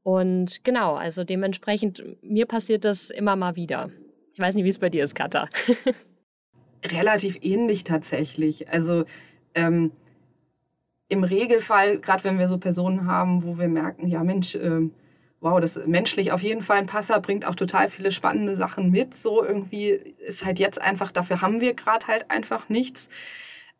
[0.03, 3.89] Und genau, also dementsprechend, mir passiert das immer mal wieder.
[4.33, 5.47] Ich weiß nicht, wie es bei dir ist, Katha.
[6.85, 8.69] Relativ ähnlich tatsächlich.
[8.69, 9.05] Also
[9.55, 9.91] ähm,
[11.07, 14.89] im Regelfall, gerade wenn wir so Personen haben, wo wir merken, ja Mensch, äh,
[15.39, 18.89] wow, das ist menschlich auf jeden Fall ein Passer, bringt auch total viele spannende Sachen
[18.89, 19.15] mit.
[19.15, 23.09] So irgendwie ist halt jetzt einfach, dafür haben wir gerade halt einfach nichts.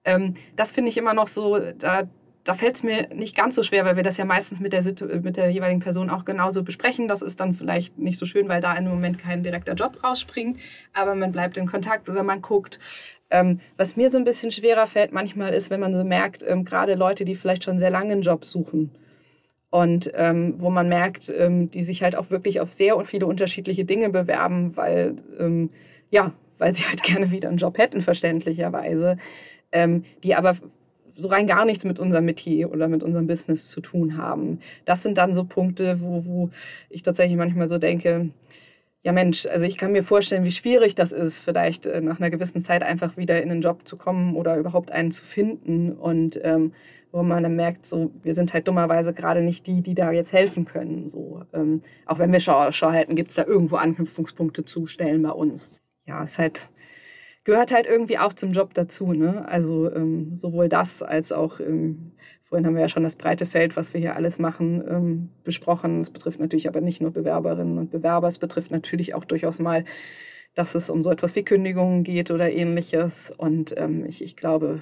[0.05, 2.03] Ähm, das finde ich immer noch so, da
[2.43, 4.83] da fällt es mir nicht ganz so schwer, weil wir das ja meistens mit der,
[5.21, 7.07] mit der jeweiligen Person auch genauso besprechen.
[7.07, 10.59] Das ist dann vielleicht nicht so schön, weil da dem Moment kein direkter Job rausspringt,
[10.93, 12.79] aber man bleibt in Kontakt oder man guckt.
[13.29, 16.65] Ähm, was mir so ein bisschen schwerer fällt manchmal ist, wenn man so merkt, ähm,
[16.65, 18.91] gerade Leute, die vielleicht schon sehr lange einen Job suchen
[19.69, 23.25] und ähm, wo man merkt, ähm, die sich halt auch wirklich auf sehr und viele
[23.25, 25.71] unterschiedliche Dinge bewerben, weil, ähm,
[26.11, 29.17] ja, weil sie halt gerne wieder einen Job hätten, verständlicherweise,
[29.71, 30.57] ähm, die aber
[31.15, 34.59] so rein gar nichts mit unserem Metier oder mit unserem Business zu tun haben.
[34.85, 36.49] Das sind dann so Punkte, wo, wo
[36.89, 38.29] ich tatsächlich manchmal so denke,
[39.03, 42.29] ja Mensch, also ich kann mir vorstellen, wie schwierig das ist, vielleicht äh, nach einer
[42.29, 45.91] gewissen Zeit einfach wieder in einen Job zu kommen oder überhaupt einen zu finden.
[45.91, 46.71] Und ähm,
[47.11, 50.33] wo man dann merkt, so, wir sind halt dummerweise gerade nicht die, die da jetzt
[50.33, 51.07] helfen können.
[51.09, 55.21] So, ähm, auch wenn wir Schau, Schau halten, gibt es da irgendwo Anknüpfungspunkte zu stellen
[55.21, 55.71] bei uns.
[56.05, 56.69] Ja, ist halt
[57.43, 59.13] gehört halt irgendwie auch zum Job dazu.
[59.13, 59.47] Ne?
[59.47, 63.75] Also ähm, sowohl das als auch, ähm, vorhin haben wir ja schon das breite Feld,
[63.75, 65.99] was wir hier alles machen, ähm, besprochen.
[65.99, 69.83] Es betrifft natürlich aber nicht nur Bewerberinnen und Bewerber, es betrifft natürlich auch durchaus mal,
[70.55, 73.33] dass es um so etwas wie Kündigungen geht oder ähnliches.
[73.35, 74.81] Und ähm, ich, ich glaube,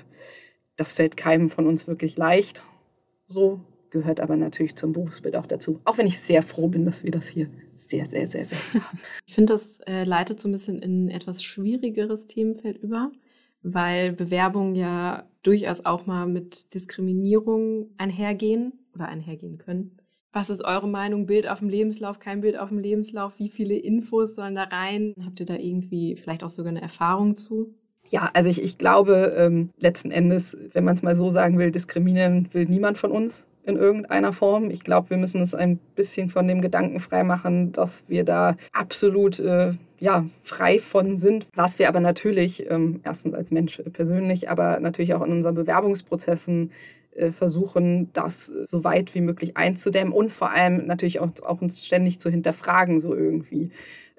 [0.76, 2.62] das fällt keinem von uns wirklich leicht.
[3.28, 5.80] So gehört aber natürlich zum Berufsbild auch dazu.
[5.86, 8.82] Auch wenn ich sehr froh bin, dass wir das hier sehr, sehr, sehr, sehr.
[9.27, 13.12] Ich finde, das äh, leitet so ein bisschen in ein etwas schwierigeres Themenfeld über,
[13.62, 19.97] weil Bewerbungen ja durchaus auch mal mit Diskriminierung einhergehen oder einhergehen können.
[20.34, 21.25] Was ist eure Meinung?
[21.25, 23.38] Bild auf dem Lebenslauf, kein Bild auf dem Lebenslauf?
[23.38, 25.13] Wie viele Infos sollen da rein?
[25.25, 27.73] Habt ihr da irgendwie vielleicht auch sogar eine Erfahrung zu?
[28.10, 31.71] Ja, also ich, ich glaube, ähm, letzten Endes, wenn man es mal so sagen will,
[31.71, 34.69] diskriminieren will niemand von uns in irgendeiner Form.
[34.69, 39.39] Ich glaube, wir müssen es ein bisschen von dem Gedanken freimachen, dass wir da absolut
[39.39, 41.47] äh, ja, frei von sind.
[41.54, 46.71] Was wir aber natürlich, ähm, erstens als Mensch persönlich, aber natürlich auch in unseren Bewerbungsprozessen
[47.13, 51.86] äh, versuchen, das so weit wie möglich einzudämmen und vor allem natürlich auch, auch uns
[51.86, 53.69] ständig zu hinterfragen, so irgendwie.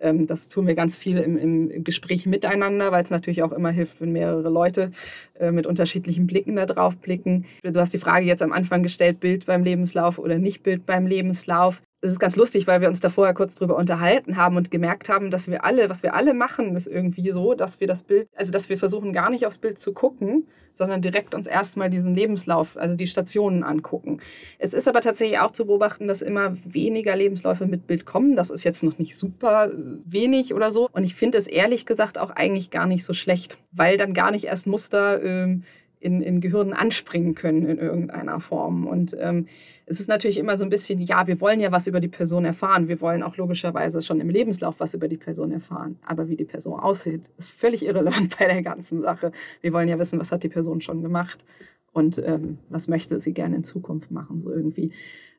[0.02, 3.70] Ähm, das tun wir ganz viel im, im Gespräch miteinander, weil es natürlich auch immer
[3.70, 4.90] hilft, wenn mehrere Leute
[5.38, 7.46] äh, mit unterschiedlichen Blicken da drauf blicken.
[7.62, 11.06] Du hast die Frage jetzt am Anfang gestellt, Bild beim Lebenslauf oder nicht Bild beim
[11.06, 14.72] Lebenslauf es ist ganz lustig, weil wir uns da vorher kurz drüber unterhalten haben und
[14.72, 18.02] gemerkt haben, dass wir alle, was wir alle machen, ist irgendwie so, dass wir das
[18.02, 21.90] Bild, also dass wir versuchen gar nicht aufs Bild zu gucken, sondern direkt uns erstmal
[21.90, 24.20] diesen Lebenslauf, also die Stationen angucken.
[24.58, 28.34] Es ist aber tatsächlich auch zu beobachten, dass immer weniger Lebensläufe mit Bild kommen.
[28.34, 29.70] Das ist jetzt noch nicht super
[30.04, 30.88] wenig oder so.
[30.90, 34.32] Und ich finde es ehrlich gesagt auch eigentlich gar nicht so schlecht, weil dann gar
[34.32, 35.62] nicht erst Muster ähm,
[36.02, 38.86] in, in Gehirnen anspringen können in irgendeiner Form.
[38.86, 39.46] Und ähm,
[39.86, 42.44] es ist natürlich immer so ein bisschen, ja, wir wollen ja was über die Person
[42.44, 42.88] erfahren.
[42.88, 45.98] Wir wollen auch logischerweise schon im Lebenslauf was über die Person erfahren.
[46.04, 49.32] Aber wie die Person aussieht, ist völlig irrelevant bei der ganzen Sache.
[49.60, 51.44] Wir wollen ja wissen, was hat die Person schon gemacht
[51.92, 54.90] und ähm, was möchte sie gerne in Zukunft machen, so irgendwie.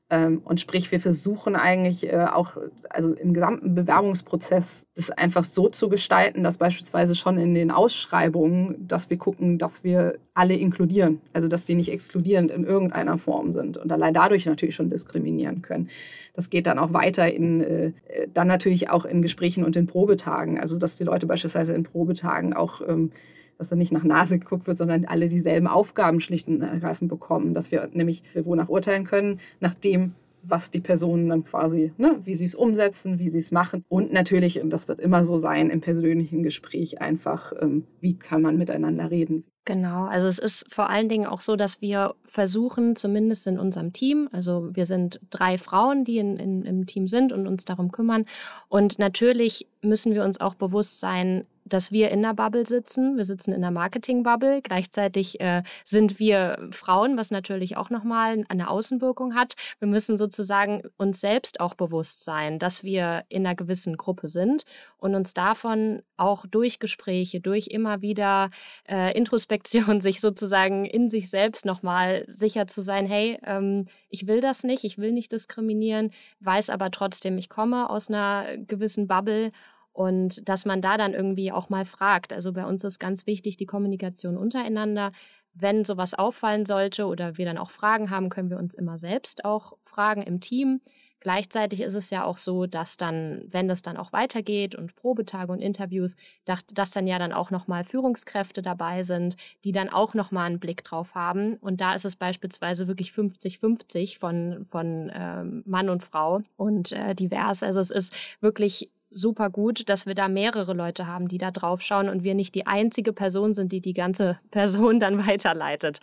[0.10, 2.58] Ähm, und sprich, wir versuchen eigentlich äh, auch,
[2.90, 8.88] also im gesamten Bewerbungsprozess, das einfach so zu gestalten, dass beispielsweise schon in den Ausschreibungen,
[8.88, 11.22] dass wir gucken, dass wir alle inkludieren.
[11.32, 15.62] Also, dass die nicht exkludierend in irgendeiner Form sind und allein dadurch natürlich schon diskriminieren
[15.62, 15.90] können.
[16.36, 17.92] Das geht dann auch weiter in, äh,
[18.34, 20.60] dann natürlich auch in Gesprächen und in Probetagen.
[20.60, 23.12] Also, dass die Leute beispielsweise in Probetagen auch ähm,
[23.58, 27.54] dass da nicht nach Nase geguckt wird, sondern alle dieselben Aufgaben schlicht und ergreifend bekommen,
[27.54, 30.14] dass wir nämlich wonach urteilen können, nach dem,
[30.44, 33.86] was die Personen dann quasi, ne, wie sie es umsetzen, wie sie es machen.
[33.88, 38.42] Und natürlich, und das wird immer so sein, im persönlichen Gespräch einfach, ähm, wie kann
[38.42, 39.46] man miteinander reden.
[39.66, 43.94] Genau, also es ist vor allen Dingen auch so, dass wir versuchen, zumindest in unserem
[43.94, 47.90] Team, also wir sind drei Frauen, die in, in, im Team sind und uns darum
[47.90, 48.26] kümmern.
[48.68, 53.18] Und natürlich müssen wir uns auch bewusst sein, dass wir in der Bubble sitzen.
[53.18, 54.62] Wir sitzen in der Marketing-Bubble.
[54.62, 59.54] Gleichzeitig äh, sind wir Frauen, was natürlich auch nochmal eine Außenwirkung hat.
[59.80, 64.64] Wir müssen sozusagen uns selbst auch bewusst sein, dass wir in einer gewissen Gruppe sind
[64.98, 68.50] und uns davon auch durch Gespräche, durch immer wieder
[68.90, 74.42] äh, Introspektion, sich sozusagen in sich selbst nochmal sicher zu sein, hey, ähm, ich will
[74.42, 79.52] das nicht, ich will nicht diskriminieren, weiß aber trotzdem, ich komme aus einer gewissen Bubble
[79.94, 82.34] und dass man da dann irgendwie auch mal fragt.
[82.34, 85.12] Also bei uns ist ganz wichtig die Kommunikation untereinander.
[85.54, 89.46] Wenn sowas auffallen sollte oder wir dann auch Fragen haben, können wir uns immer selbst
[89.46, 90.82] auch fragen im Team.
[91.24, 95.54] Gleichzeitig ist es ja auch so, dass dann, wenn das dann auch weitergeht und Probetage
[95.54, 100.48] und Interviews, dass, dann ja dann auch nochmal Führungskräfte dabei sind, die dann auch nochmal
[100.48, 101.56] einen Blick drauf haben.
[101.56, 107.16] Und da ist es beispielsweise wirklich 50-50 von, von ähm, Mann und Frau und äh,
[107.16, 107.64] divers.
[107.64, 111.82] Also es ist wirklich super gut, dass wir da mehrere Leute haben, die da drauf
[111.82, 116.00] schauen und wir nicht die einzige Person sind, die die ganze Person dann weiterleitet.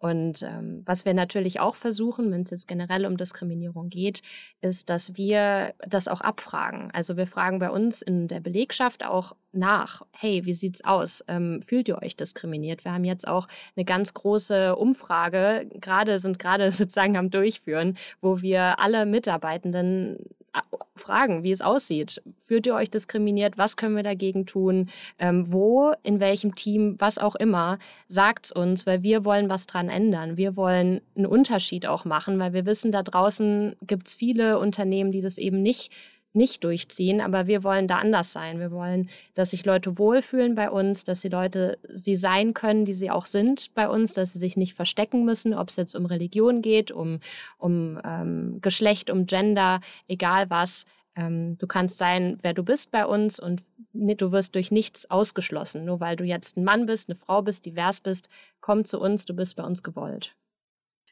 [0.00, 4.22] Und ähm, was wir natürlich auch versuchen, wenn es jetzt generell um Diskriminierung geht,
[4.62, 6.90] ist, dass wir das auch abfragen.
[6.94, 11.22] Also wir fragen bei uns in der Belegschaft auch nach, hey, wie sieht's aus?
[11.28, 12.86] Ähm, fühlt ihr euch diskriminiert?
[12.86, 13.46] Wir haben jetzt auch
[13.76, 20.16] eine ganz große Umfrage, gerade sind gerade sozusagen am Durchführen, wo wir alle Mitarbeitenden
[20.96, 22.22] fragen, wie es aussieht.
[22.42, 23.58] Fühlt ihr euch diskriminiert?
[23.58, 24.90] Was können wir dagegen tun?
[25.18, 29.88] Ähm, wo, in welchem Team, was auch immer, sagt's uns, weil wir wollen was dran
[29.88, 30.36] ändern.
[30.36, 35.20] Wir wollen einen Unterschied auch machen, weil wir wissen, da draußen gibt's viele Unternehmen, die
[35.20, 35.90] das eben nicht
[36.32, 38.60] nicht durchziehen, aber wir wollen da anders sein.
[38.60, 42.94] Wir wollen, dass sich Leute wohlfühlen bei uns, dass die Leute sie sein können, die
[42.94, 46.06] sie auch sind bei uns, dass sie sich nicht verstecken müssen, ob es jetzt um
[46.06, 47.20] Religion geht, um,
[47.58, 50.84] um ähm, Geschlecht, um Gender, egal was.
[51.16, 53.62] Ähm, du kannst sein, wer du bist bei uns und
[53.92, 55.84] du wirst durch nichts ausgeschlossen.
[55.84, 58.28] Nur weil du jetzt ein Mann bist, eine Frau bist, divers bist,
[58.60, 60.36] komm zu uns, du bist bei uns gewollt.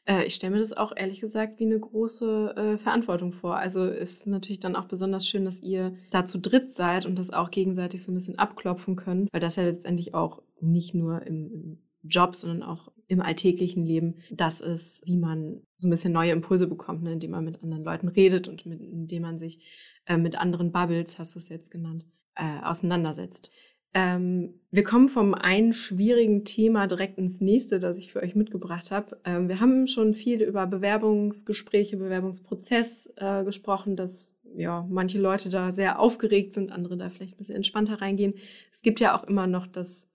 [0.09, 3.57] Äh, ich stelle mir das auch ehrlich gesagt wie eine große äh, Verantwortung vor.
[3.57, 7.31] Also ist natürlich dann auch besonders schön, dass ihr da zu dritt seid und das
[7.31, 11.51] auch gegenseitig so ein bisschen abklopfen könnt, weil das ja letztendlich auch nicht nur im,
[11.51, 16.31] im Job, sondern auch im alltäglichen Leben das ist, wie man so ein bisschen neue
[16.31, 19.59] Impulse bekommt, ne, indem man mit anderen Leuten redet und mit, indem man sich
[20.05, 23.51] äh, mit anderen Bubbles, hast du es jetzt genannt, äh, auseinandersetzt.
[23.93, 28.91] Ähm, wir kommen vom einen schwierigen Thema direkt ins nächste, das ich für euch mitgebracht
[28.91, 29.19] habe.
[29.25, 35.71] Ähm, wir haben schon viel über Bewerbungsgespräche, Bewerbungsprozess äh, gesprochen, dass ja, manche Leute da
[35.71, 38.33] sehr aufgeregt sind, andere da vielleicht ein bisschen entspannter reingehen.
[38.71, 40.07] Es gibt ja auch immer noch das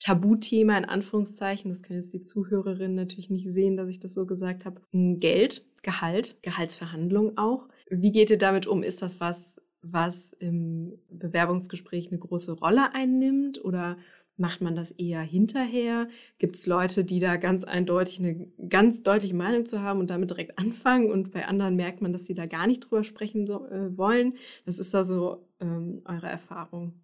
[0.00, 4.24] Tabuthema in Anführungszeichen, das können jetzt die Zuhörerinnen natürlich nicht sehen, dass ich das so
[4.24, 4.80] gesagt habe.
[4.92, 7.68] Geld, Gehalt, Gehaltsverhandlungen auch.
[7.90, 8.82] Wie geht ihr damit um?
[8.82, 13.96] Ist das was, was im Bewerbungsgespräch eine große Rolle einnimmt oder
[14.36, 16.08] macht man das eher hinterher?
[16.38, 20.30] Gibt es Leute, die da ganz eindeutig eine ganz deutliche Meinung zu haben und damit
[20.30, 23.66] direkt anfangen und bei anderen merkt man, dass sie da gar nicht drüber sprechen so,
[23.66, 24.34] äh, wollen?
[24.64, 26.94] Was ist da so ähm, eure Erfahrung?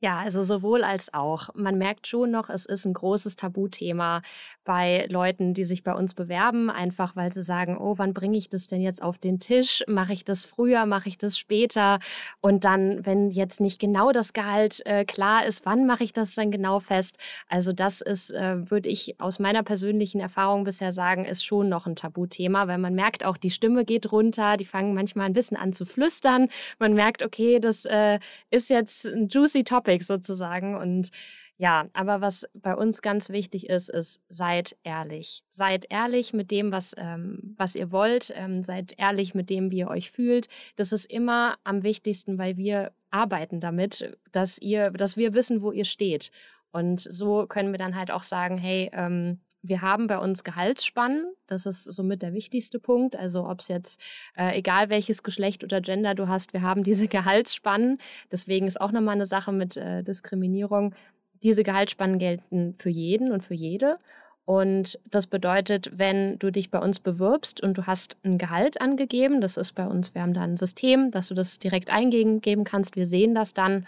[0.00, 1.48] Ja, also sowohl als auch.
[1.54, 4.22] Man merkt schon noch, es ist ein großes Tabuthema
[4.64, 8.48] bei Leuten, die sich bei uns bewerben, einfach weil sie sagen, oh, wann bringe ich
[8.48, 9.82] das denn jetzt auf den Tisch?
[9.88, 11.98] Mache ich das früher, mache ich das später?
[12.40, 16.34] Und dann, wenn jetzt nicht genau das Gehalt äh, klar ist, wann mache ich das
[16.34, 17.16] dann genau fest?
[17.48, 21.86] Also das ist, äh, würde ich aus meiner persönlichen Erfahrung bisher sagen, ist schon noch
[21.86, 25.56] ein Tabuthema, weil man merkt auch, die Stimme geht runter, die fangen manchmal ein bisschen
[25.56, 26.48] an zu flüstern.
[26.78, 30.76] Man merkt, okay, das äh, ist jetzt ein juicy Topic Topic sozusagen.
[30.76, 31.10] Und
[31.56, 35.42] ja, aber was bei uns ganz wichtig ist, ist, seid ehrlich.
[35.50, 38.32] Seid ehrlich mit dem, was, ähm, was ihr wollt.
[38.36, 40.48] Ähm, seid ehrlich mit dem, wie ihr euch fühlt.
[40.76, 45.72] Das ist immer am wichtigsten, weil wir arbeiten damit, dass ihr, dass wir wissen, wo
[45.72, 46.30] ihr steht.
[46.70, 51.24] Und so können wir dann halt auch sagen, hey, ähm, wir haben bei uns Gehaltsspannen.
[51.46, 53.16] Das ist somit der wichtigste Punkt.
[53.16, 54.02] Also ob es jetzt,
[54.36, 57.98] äh, egal welches Geschlecht oder Gender du hast, wir haben diese Gehaltsspannen.
[58.32, 60.94] Deswegen ist auch nochmal eine Sache mit äh, Diskriminierung.
[61.42, 63.98] Diese Gehaltsspannen gelten für jeden und für jede.
[64.44, 69.42] Und das bedeutet, wenn du dich bei uns bewirbst und du hast ein Gehalt angegeben,
[69.42, 72.96] das ist bei uns, wir haben da ein System, dass du das direkt eingeben kannst.
[72.96, 73.86] Wir sehen das dann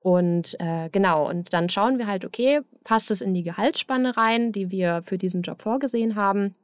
[0.00, 4.50] und äh, genau, und dann schauen wir halt, okay, passt es in die Gehaltsspanne rein,
[4.50, 6.54] die wir für diesen Job vorgesehen haben?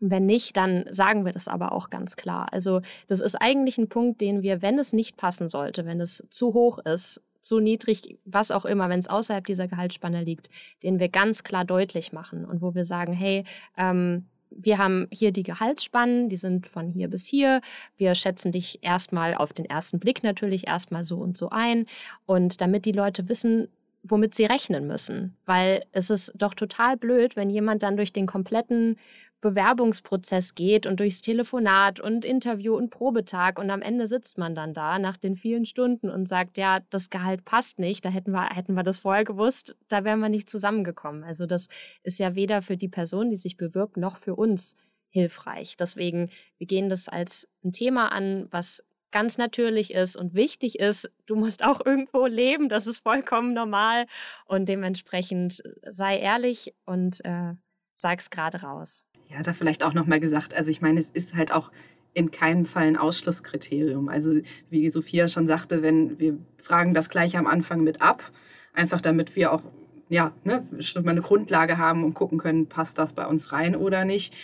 [0.00, 2.48] Wenn nicht, dann sagen wir das aber auch ganz klar.
[2.52, 6.24] Also das ist eigentlich ein Punkt, den wir, wenn es nicht passen sollte, wenn es
[6.30, 10.48] zu hoch ist, zu niedrig, was auch immer, wenn es außerhalb dieser Gehaltsspanne liegt,
[10.82, 13.44] den wir ganz klar deutlich machen und wo wir sagen, hey,
[13.76, 17.60] ähm, wir haben hier die Gehaltsspannen, die sind von hier bis hier.
[17.96, 21.86] Wir schätzen dich erstmal auf den ersten Blick natürlich erstmal so und so ein.
[22.26, 23.68] Und damit die Leute wissen,
[24.02, 25.36] womit sie rechnen müssen.
[25.46, 28.96] Weil es ist doch total blöd, wenn jemand dann durch den kompletten
[29.40, 34.74] Bewerbungsprozess geht und durchs Telefonat und Interview und Probetag und am Ende sitzt man dann
[34.74, 38.50] da nach den vielen Stunden und sagt, ja, das Gehalt passt nicht, da hätten wir,
[38.50, 41.24] hätten wir das vorher gewusst, da wären wir nicht zusammengekommen.
[41.24, 41.68] Also das
[42.02, 44.76] ist ja weder für die Person, die sich bewirbt, noch für uns
[45.08, 45.76] hilfreich.
[45.76, 51.10] Deswegen, wir gehen das als ein Thema an, was ganz natürlich ist und wichtig ist.
[51.26, 54.06] Du musst auch irgendwo leben, das ist vollkommen normal
[54.44, 57.54] und dementsprechend sei ehrlich und äh,
[57.96, 59.06] sag's gerade raus.
[59.32, 61.70] Ja, da vielleicht auch nochmal gesagt, also ich meine, es ist halt auch
[62.14, 64.08] in keinem Fall ein Ausschlusskriterium.
[64.08, 68.32] Also wie Sophia schon sagte, wenn wir fragen das gleich am Anfang mit ab,
[68.74, 69.62] einfach damit wir auch
[70.08, 73.76] ja, ne, schon mal eine Grundlage haben und gucken können, passt das bei uns rein
[73.76, 74.34] oder nicht.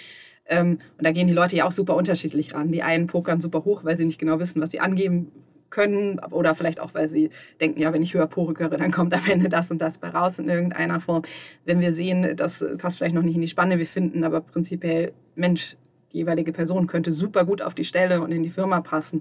[0.47, 2.71] Ähm, und da gehen die Leute ja auch super unterschiedlich ran.
[2.71, 5.33] Die einen pokern super hoch, weil sie nicht genau wissen, was sie angeben
[5.77, 7.29] können oder vielleicht auch, weil sie
[7.61, 10.39] denken, ja, wenn ich höher pokere, dann kommt am Ende das und das bei raus
[10.39, 11.23] in irgendeiner Form.
[11.67, 15.13] Wenn wir sehen, das passt vielleicht noch nicht in die Spanne, wir finden aber prinzipiell,
[15.35, 15.77] Mensch,
[16.13, 19.21] die jeweilige Person könnte super gut auf die Stelle und in die Firma passen.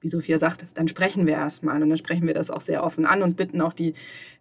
[0.00, 3.04] Wie Sophia sagt, dann sprechen wir erstmal und dann sprechen wir das auch sehr offen
[3.04, 3.92] an und bitten auch die,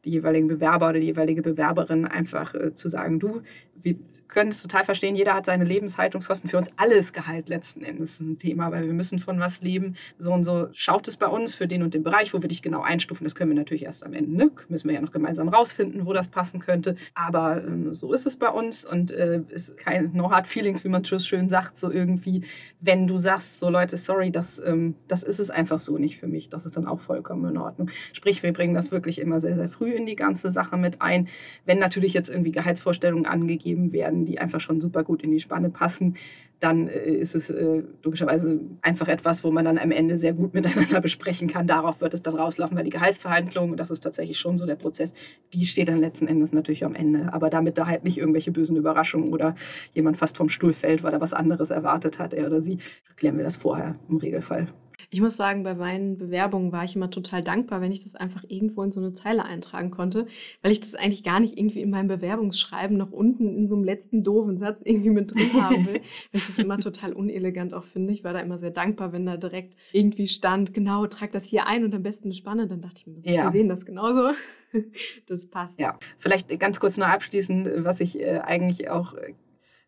[0.05, 3.41] die jeweiligen Bewerber oder die jeweilige Bewerberin einfach äh, zu sagen, du,
[3.75, 3.99] wie,
[4.31, 6.49] können es total verstehen, jeder hat seine Lebenshaltungskosten.
[6.49, 9.95] Für uns alles Gehalt letzten Endes ist ein Thema, weil wir müssen von was leben.
[10.17, 12.61] So und so schaut es bei uns für den und den Bereich, wo wir dich
[12.61, 13.25] genau einstufen.
[13.25, 14.35] Das können wir natürlich erst am Ende.
[14.35, 14.51] Ne?
[14.69, 16.95] Müssen wir ja noch gemeinsam rausfinden, wo das passen könnte.
[17.13, 20.89] Aber ähm, so ist es bei uns und äh, ist kein No Hard Feelings, wie
[20.89, 22.43] man schön sagt, so irgendwie.
[22.79, 26.27] Wenn du sagst, so Leute, sorry, das, ähm, das ist es einfach so nicht für
[26.27, 26.47] mich.
[26.47, 27.89] Das ist dann auch vollkommen in Ordnung.
[28.13, 31.27] Sprich, wir bringen das wirklich immer sehr, sehr früh in die ganze Sache mit ein.
[31.65, 35.69] Wenn natürlich jetzt irgendwie Gehaltsvorstellungen angegeben werden, die einfach schon super gut in die Spanne
[35.69, 36.15] passen,
[36.59, 40.53] dann äh, ist es äh, logischerweise einfach etwas, wo man dann am Ende sehr gut
[40.53, 41.67] miteinander besprechen kann.
[41.67, 45.13] Darauf wird es dann rauslaufen, weil die Gehaltsverhandlung, das ist tatsächlich schon so der Prozess,
[45.53, 47.33] die steht dann letzten Endes natürlich am Ende.
[47.33, 49.55] Aber damit da halt nicht irgendwelche bösen Überraschungen oder
[49.93, 52.77] jemand fast vom Stuhl fällt, weil er was anderes erwartet hat, er oder sie,
[53.15, 54.67] klären wir das vorher im Regelfall.
[55.09, 58.43] Ich muss sagen, bei meinen Bewerbungen war ich immer total dankbar, wenn ich das einfach
[58.47, 60.27] irgendwo in so eine Zeile eintragen konnte,
[60.61, 63.83] weil ich das eigentlich gar nicht irgendwie in meinem Bewerbungsschreiben noch unten in so einem
[63.83, 65.93] letzten doofen Satz irgendwie mit drin haben will.
[65.93, 68.13] weil ich das immer total unelegant auch finde.
[68.13, 71.67] Ich war da immer sehr dankbar, wenn da direkt irgendwie stand, genau, trag das hier
[71.67, 72.67] ein und am besten eine Spanne.
[72.67, 73.45] Dann dachte ich mir, so, ja.
[73.45, 74.31] wir sehen das genauso.
[75.27, 75.79] das passt.
[75.79, 79.33] Ja, vielleicht ganz kurz nur abschließend, was ich äh, eigentlich auch äh,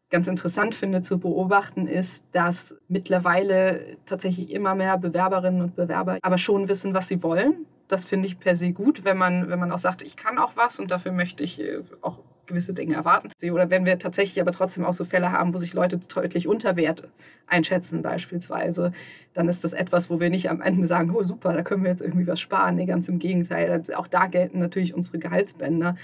[0.09, 6.37] ganz interessant finde zu beobachten, ist, dass mittlerweile tatsächlich immer mehr Bewerberinnen und Bewerber aber
[6.37, 7.65] schon wissen, was sie wollen.
[7.87, 10.55] Das finde ich per se gut, wenn man, wenn man auch sagt, ich kann auch
[10.55, 13.29] was und dafür möchte ich äh, auch gewisse Dinge erwarten.
[13.51, 16.75] Oder wenn wir tatsächlich aber trotzdem auch so Fälle haben, wo sich Leute deutlich unter
[16.75, 17.03] Wert
[17.47, 18.91] einschätzen beispielsweise,
[19.33, 21.91] dann ist das etwas, wo wir nicht am Ende sagen, oh super, da können wir
[21.91, 22.75] jetzt irgendwie was sparen.
[22.75, 23.83] Nee, ganz im Gegenteil.
[23.95, 25.95] Auch da gelten natürlich unsere Gehaltsbänder.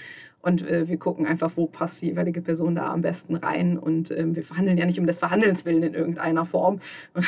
[0.42, 3.78] Und äh, wir gucken einfach, wo passt die jeweilige Person da am besten rein.
[3.78, 6.80] Und äh, wir verhandeln ja nicht um des Verhandelns willen in irgendeiner Form,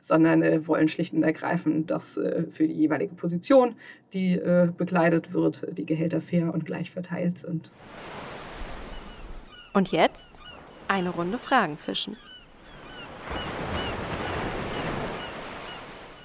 [0.00, 3.74] sondern äh, wollen schlicht und ergreifend, dass äh, für die jeweilige Position,
[4.12, 7.72] die äh, bekleidet wird, die Gehälter fair und gleich verteilt sind.
[9.72, 10.30] Und jetzt
[10.86, 12.16] eine Runde Fragen fischen.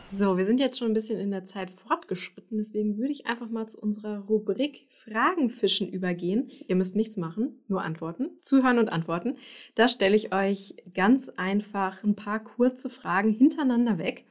[0.09, 3.49] So, wir sind jetzt schon ein bisschen in der Zeit fortgeschritten, deswegen würde ich einfach
[3.49, 6.49] mal zu unserer Rubrik Fragen fischen übergehen.
[6.67, 9.37] Ihr müsst nichts machen, nur antworten, zuhören und antworten.
[9.75, 14.25] Da stelle ich euch ganz einfach ein paar kurze Fragen hintereinander weg.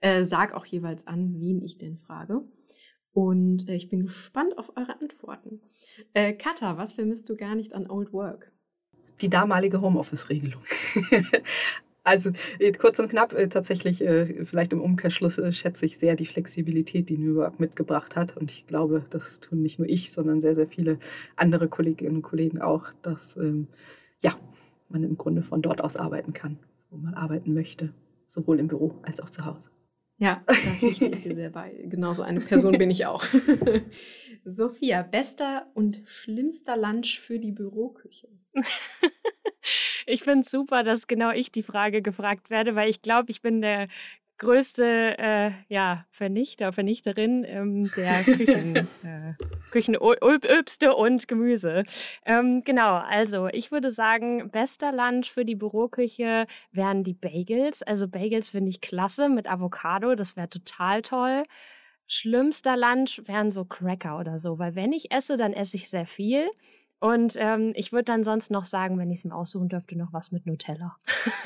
[0.00, 2.42] Äh, sag auch jeweils an, wen ich denn frage.
[3.14, 5.60] Und äh, ich bin gespannt auf eure Antworten.
[6.12, 8.52] Äh, Katha, was vermisst du gar nicht an Old Work?
[9.20, 10.62] Die damalige Homeoffice-Regelung.
[12.06, 16.26] Also äh, kurz und knapp, äh, tatsächlich, äh, vielleicht im Umkehrschluss schätze ich sehr die
[16.26, 18.36] Flexibilität, die New Work mitgebracht hat.
[18.36, 20.98] Und ich glaube, das tun nicht nur ich, sondern sehr, sehr viele
[21.34, 23.68] andere Kolleginnen und Kollegen auch, dass ähm,
[24.20, 24.34] ja,
[24.90, 26.58] man im Grunde von dort aus arbeiten kann,
[26.90, 27.94] wo man arbeiten möchte,
[28.26, 29.70] sowohl im Büro als auch zu Hause.
[30.18, 31.84] Ja, da pflichte ich dir sehr bei.
[31.86, 33.24] Genauso eine Person bin ich auch.
[34.44, 38.28] Sophia, bester und schlimmster Lunch für die Büroküche?
[40.06, 43.40] Ich finde es super, dass genau ich die Frage gefragt werde, weil ich glaube, ich
[43.40, 43.88] bin der
[44.38, 49.34] größte äh, ja, Vernichter, Vernichterin ähm, der Küchen, äh,
[49.70, 51.84] Küchenobste und Gemüse.
[52.24, 57.82] Ähm, genau, also ich würde sagen, bester Lunch für die Büroküche wären die Bagels.
[57.82, 61.44] Also Bagels finde ich klasse mit Avocado, das wäre total toll.
[62.06, 66.06] Schlimmster Lunch wären so Cracker oder so, weil wenn ich esse, dann esse ich sehr
[66.06, 66.50] viel.
[67.00, 70.12] Und ähm, ich würde dann sonst noch sagen, wenn ich es mir aussuchen dürfte, noch
[70.12, 70.96] was mit Nutella.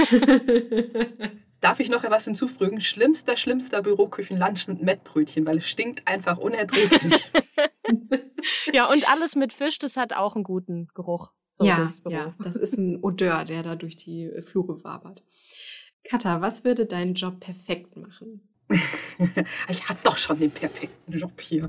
[1.61, 2.81] Darf ich noch etwas hinzufügen?
[2.81, 7.31] Schlimmster, schlimmster Büroküchenlunch sind Mettbrötchen, weil es stinkt einfach unerträglich.
[8.73, 11.33] ja, und alles mit Fisch, das hat auch einen guten Geruch.
[11.53, 15.25] So ja, ja, das ist ein Odeur, der da durch die Flure wabert.
[16.05, 18.49] Katha, was würde deinen Job perfekt machen?
[19.69, 21.69] Ich habe doch schon den perfekten Job hier.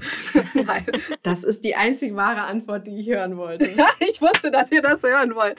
[1.23, 3.65] das ist die einzig wahre Antwort, die ich hören wollte.
[3.99, 5.57] ich wusste, dass ihr das hören wollt.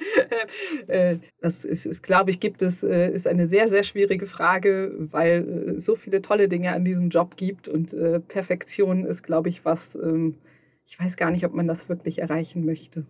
[0.86, 4.95] Äh, das ist, ist glaube ich, gibt es, äh, ist eine sehr, sehr schwierige Frage,
[4.99, 9.49] weil es so viele tolle Dinge an diesem Job gibt und äh, Perfektion ist, glaube
[9.49, 10.38] ich, was, ähm,
[10.86, 13.07] ich weiß gar nicht, ob man das wirklich erreichen möchte.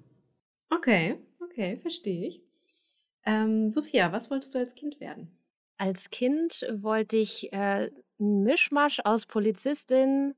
[0.70, 2.42] Okay, okay, verstehe ich.
[3.26, 5.30] Ähm, Sophia, was wolltest du als Kind werden?
[5.76, 7.90] Als Kind wollte ich äh,
[8.20, 10.34] Mischmasch aus Polizistin,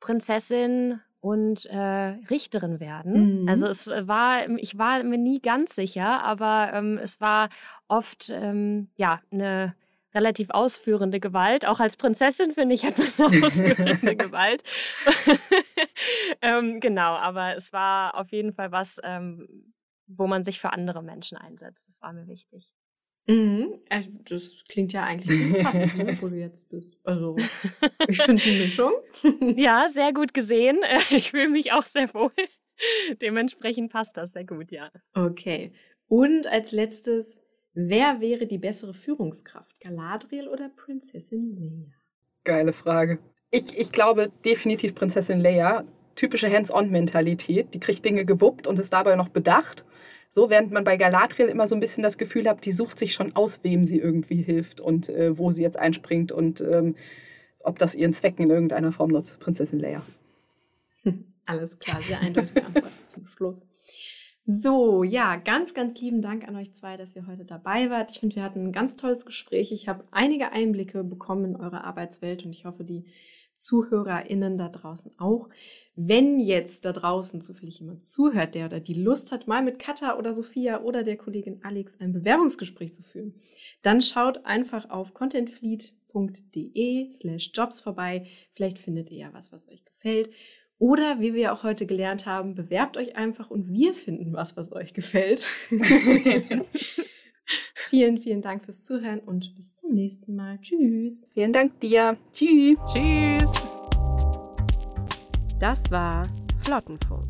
[0.00, 3.42] Prinzessin und äh, Richterin werden.
[3.42, 3.48] Mhm.
[3.48, 7.48] Also es war, ich war mir nie ganz sicher, aber ähm, es war
[7.88, 9.74] oft ähm, ja eine
[10.14, 11.66] relativ ausführende Gewalt.
[11.66, 14.62] Auch als Prinzessin, finde ich, hat man eine ausführende Gewalt.
[16.42, 19.72] ähm, genau, aber es war auf jeden Fall was, ähm,
[20.06, 21.88] wo man sich für andere Menschen einsetzt.
[21.88, 22.72] Das war mir wichtig.
[23.26, 23.74] Mhm.
[23.88, 26.96] Also, das klingt ja eigentlich ziemlich passend, ne, wo du jetzt bist.
[27.04, 27.36] Also,
[28.08, 28.92] ich finde die Mischung.
[29.56, 30.78] ja, sehr gut gesehen.
[31.10, 32.30] Ich fühle mich auch sehr wohl.
[33.20, 34.90] Dementsprechend passt das sehr gut, ja.
[35.14, 35.72] Okay.
[36.08, 37.42] Und als letztes,
[37.74, 39.80] wer wäre die bessere Führungskraft?
[39.80, 41.92] Galadriel oder Prinzessin Leia?
[42.44, 43.18] Geile Frage.
[43.50, 45.84] Ich, ich glaube definitiv Prinzessin Leia.
[46.14, 47.74] Typische Hands-on-Mentalität.
[47.74, 49.84] Die kriegt Dinge gewuppt und ist dabei noch bedacht.
[50.36, 53.14] So, während man bei Galadriel immer so ein bisschen das Gefühl hat, die sucht sich
[53.14, 56.94] schon aus, wem sie irgendwie hilft und äh, wo sie jetzt einspringt und ähm,
[57.60, 59.40] ob das ihren Zwecken in irgendeiner Form nutzt.
[59.40, 60.02] Prinzessin Leia.
[61.46, 63.66] Alles klar, sehr eindeutige Antwort zum Schluss.
[64.44, 68.10] So, ja, ganz, ganz lieben Dank an euch zwei, dass ihr heute dabei wart.
[68.10, 69.72] Ich finde, wir hatten ein ganz tolles Gespräch.
[69.72, 73.06] Ich habe einige Einblicke bekommen in eure Arbeitswelt und ich hoffe, die
[73.56, 75.48] ZuhörerInnen da draußen auch.
[75.94, 80.16] Wenn jetzt da draußen zufällig jemand zuhört, der oder die Lust hat, mal mit Katha
[80.16, 83.34] oder Sophia oder der Kollegin Alex ein Bewerbungsgespräch zu führen,
[83.82, 88.26] dann schaut einfach auf contentfleet.de slash jobs vorbei.
[88.52, 90.30] Vielleicht findet ihr ja was, was euch gefällt.
[90.78, 94.72] Oder wie wir auch heute gelernt haben, bewerbt euch einfach und wir finden was, was
[94.72, 95.46] euch gefällt.
[97.88, 100.58] vielen, vielen Dank fürs Zuhören und bis zum nächsten Mal.
[100.60, 101.30] Tschüss.
[101.34, 102.16] Vielen Dank dir.
[102.32, 102.78] Tschüss.
[102.92, 103.52] Tschüss.
[105.58, 106.22] Das war
[106.62, 107.28] Flottenfunk.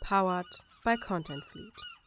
[0.00, 0.46] Powered
[0.84, 1.97] by Content Fleet.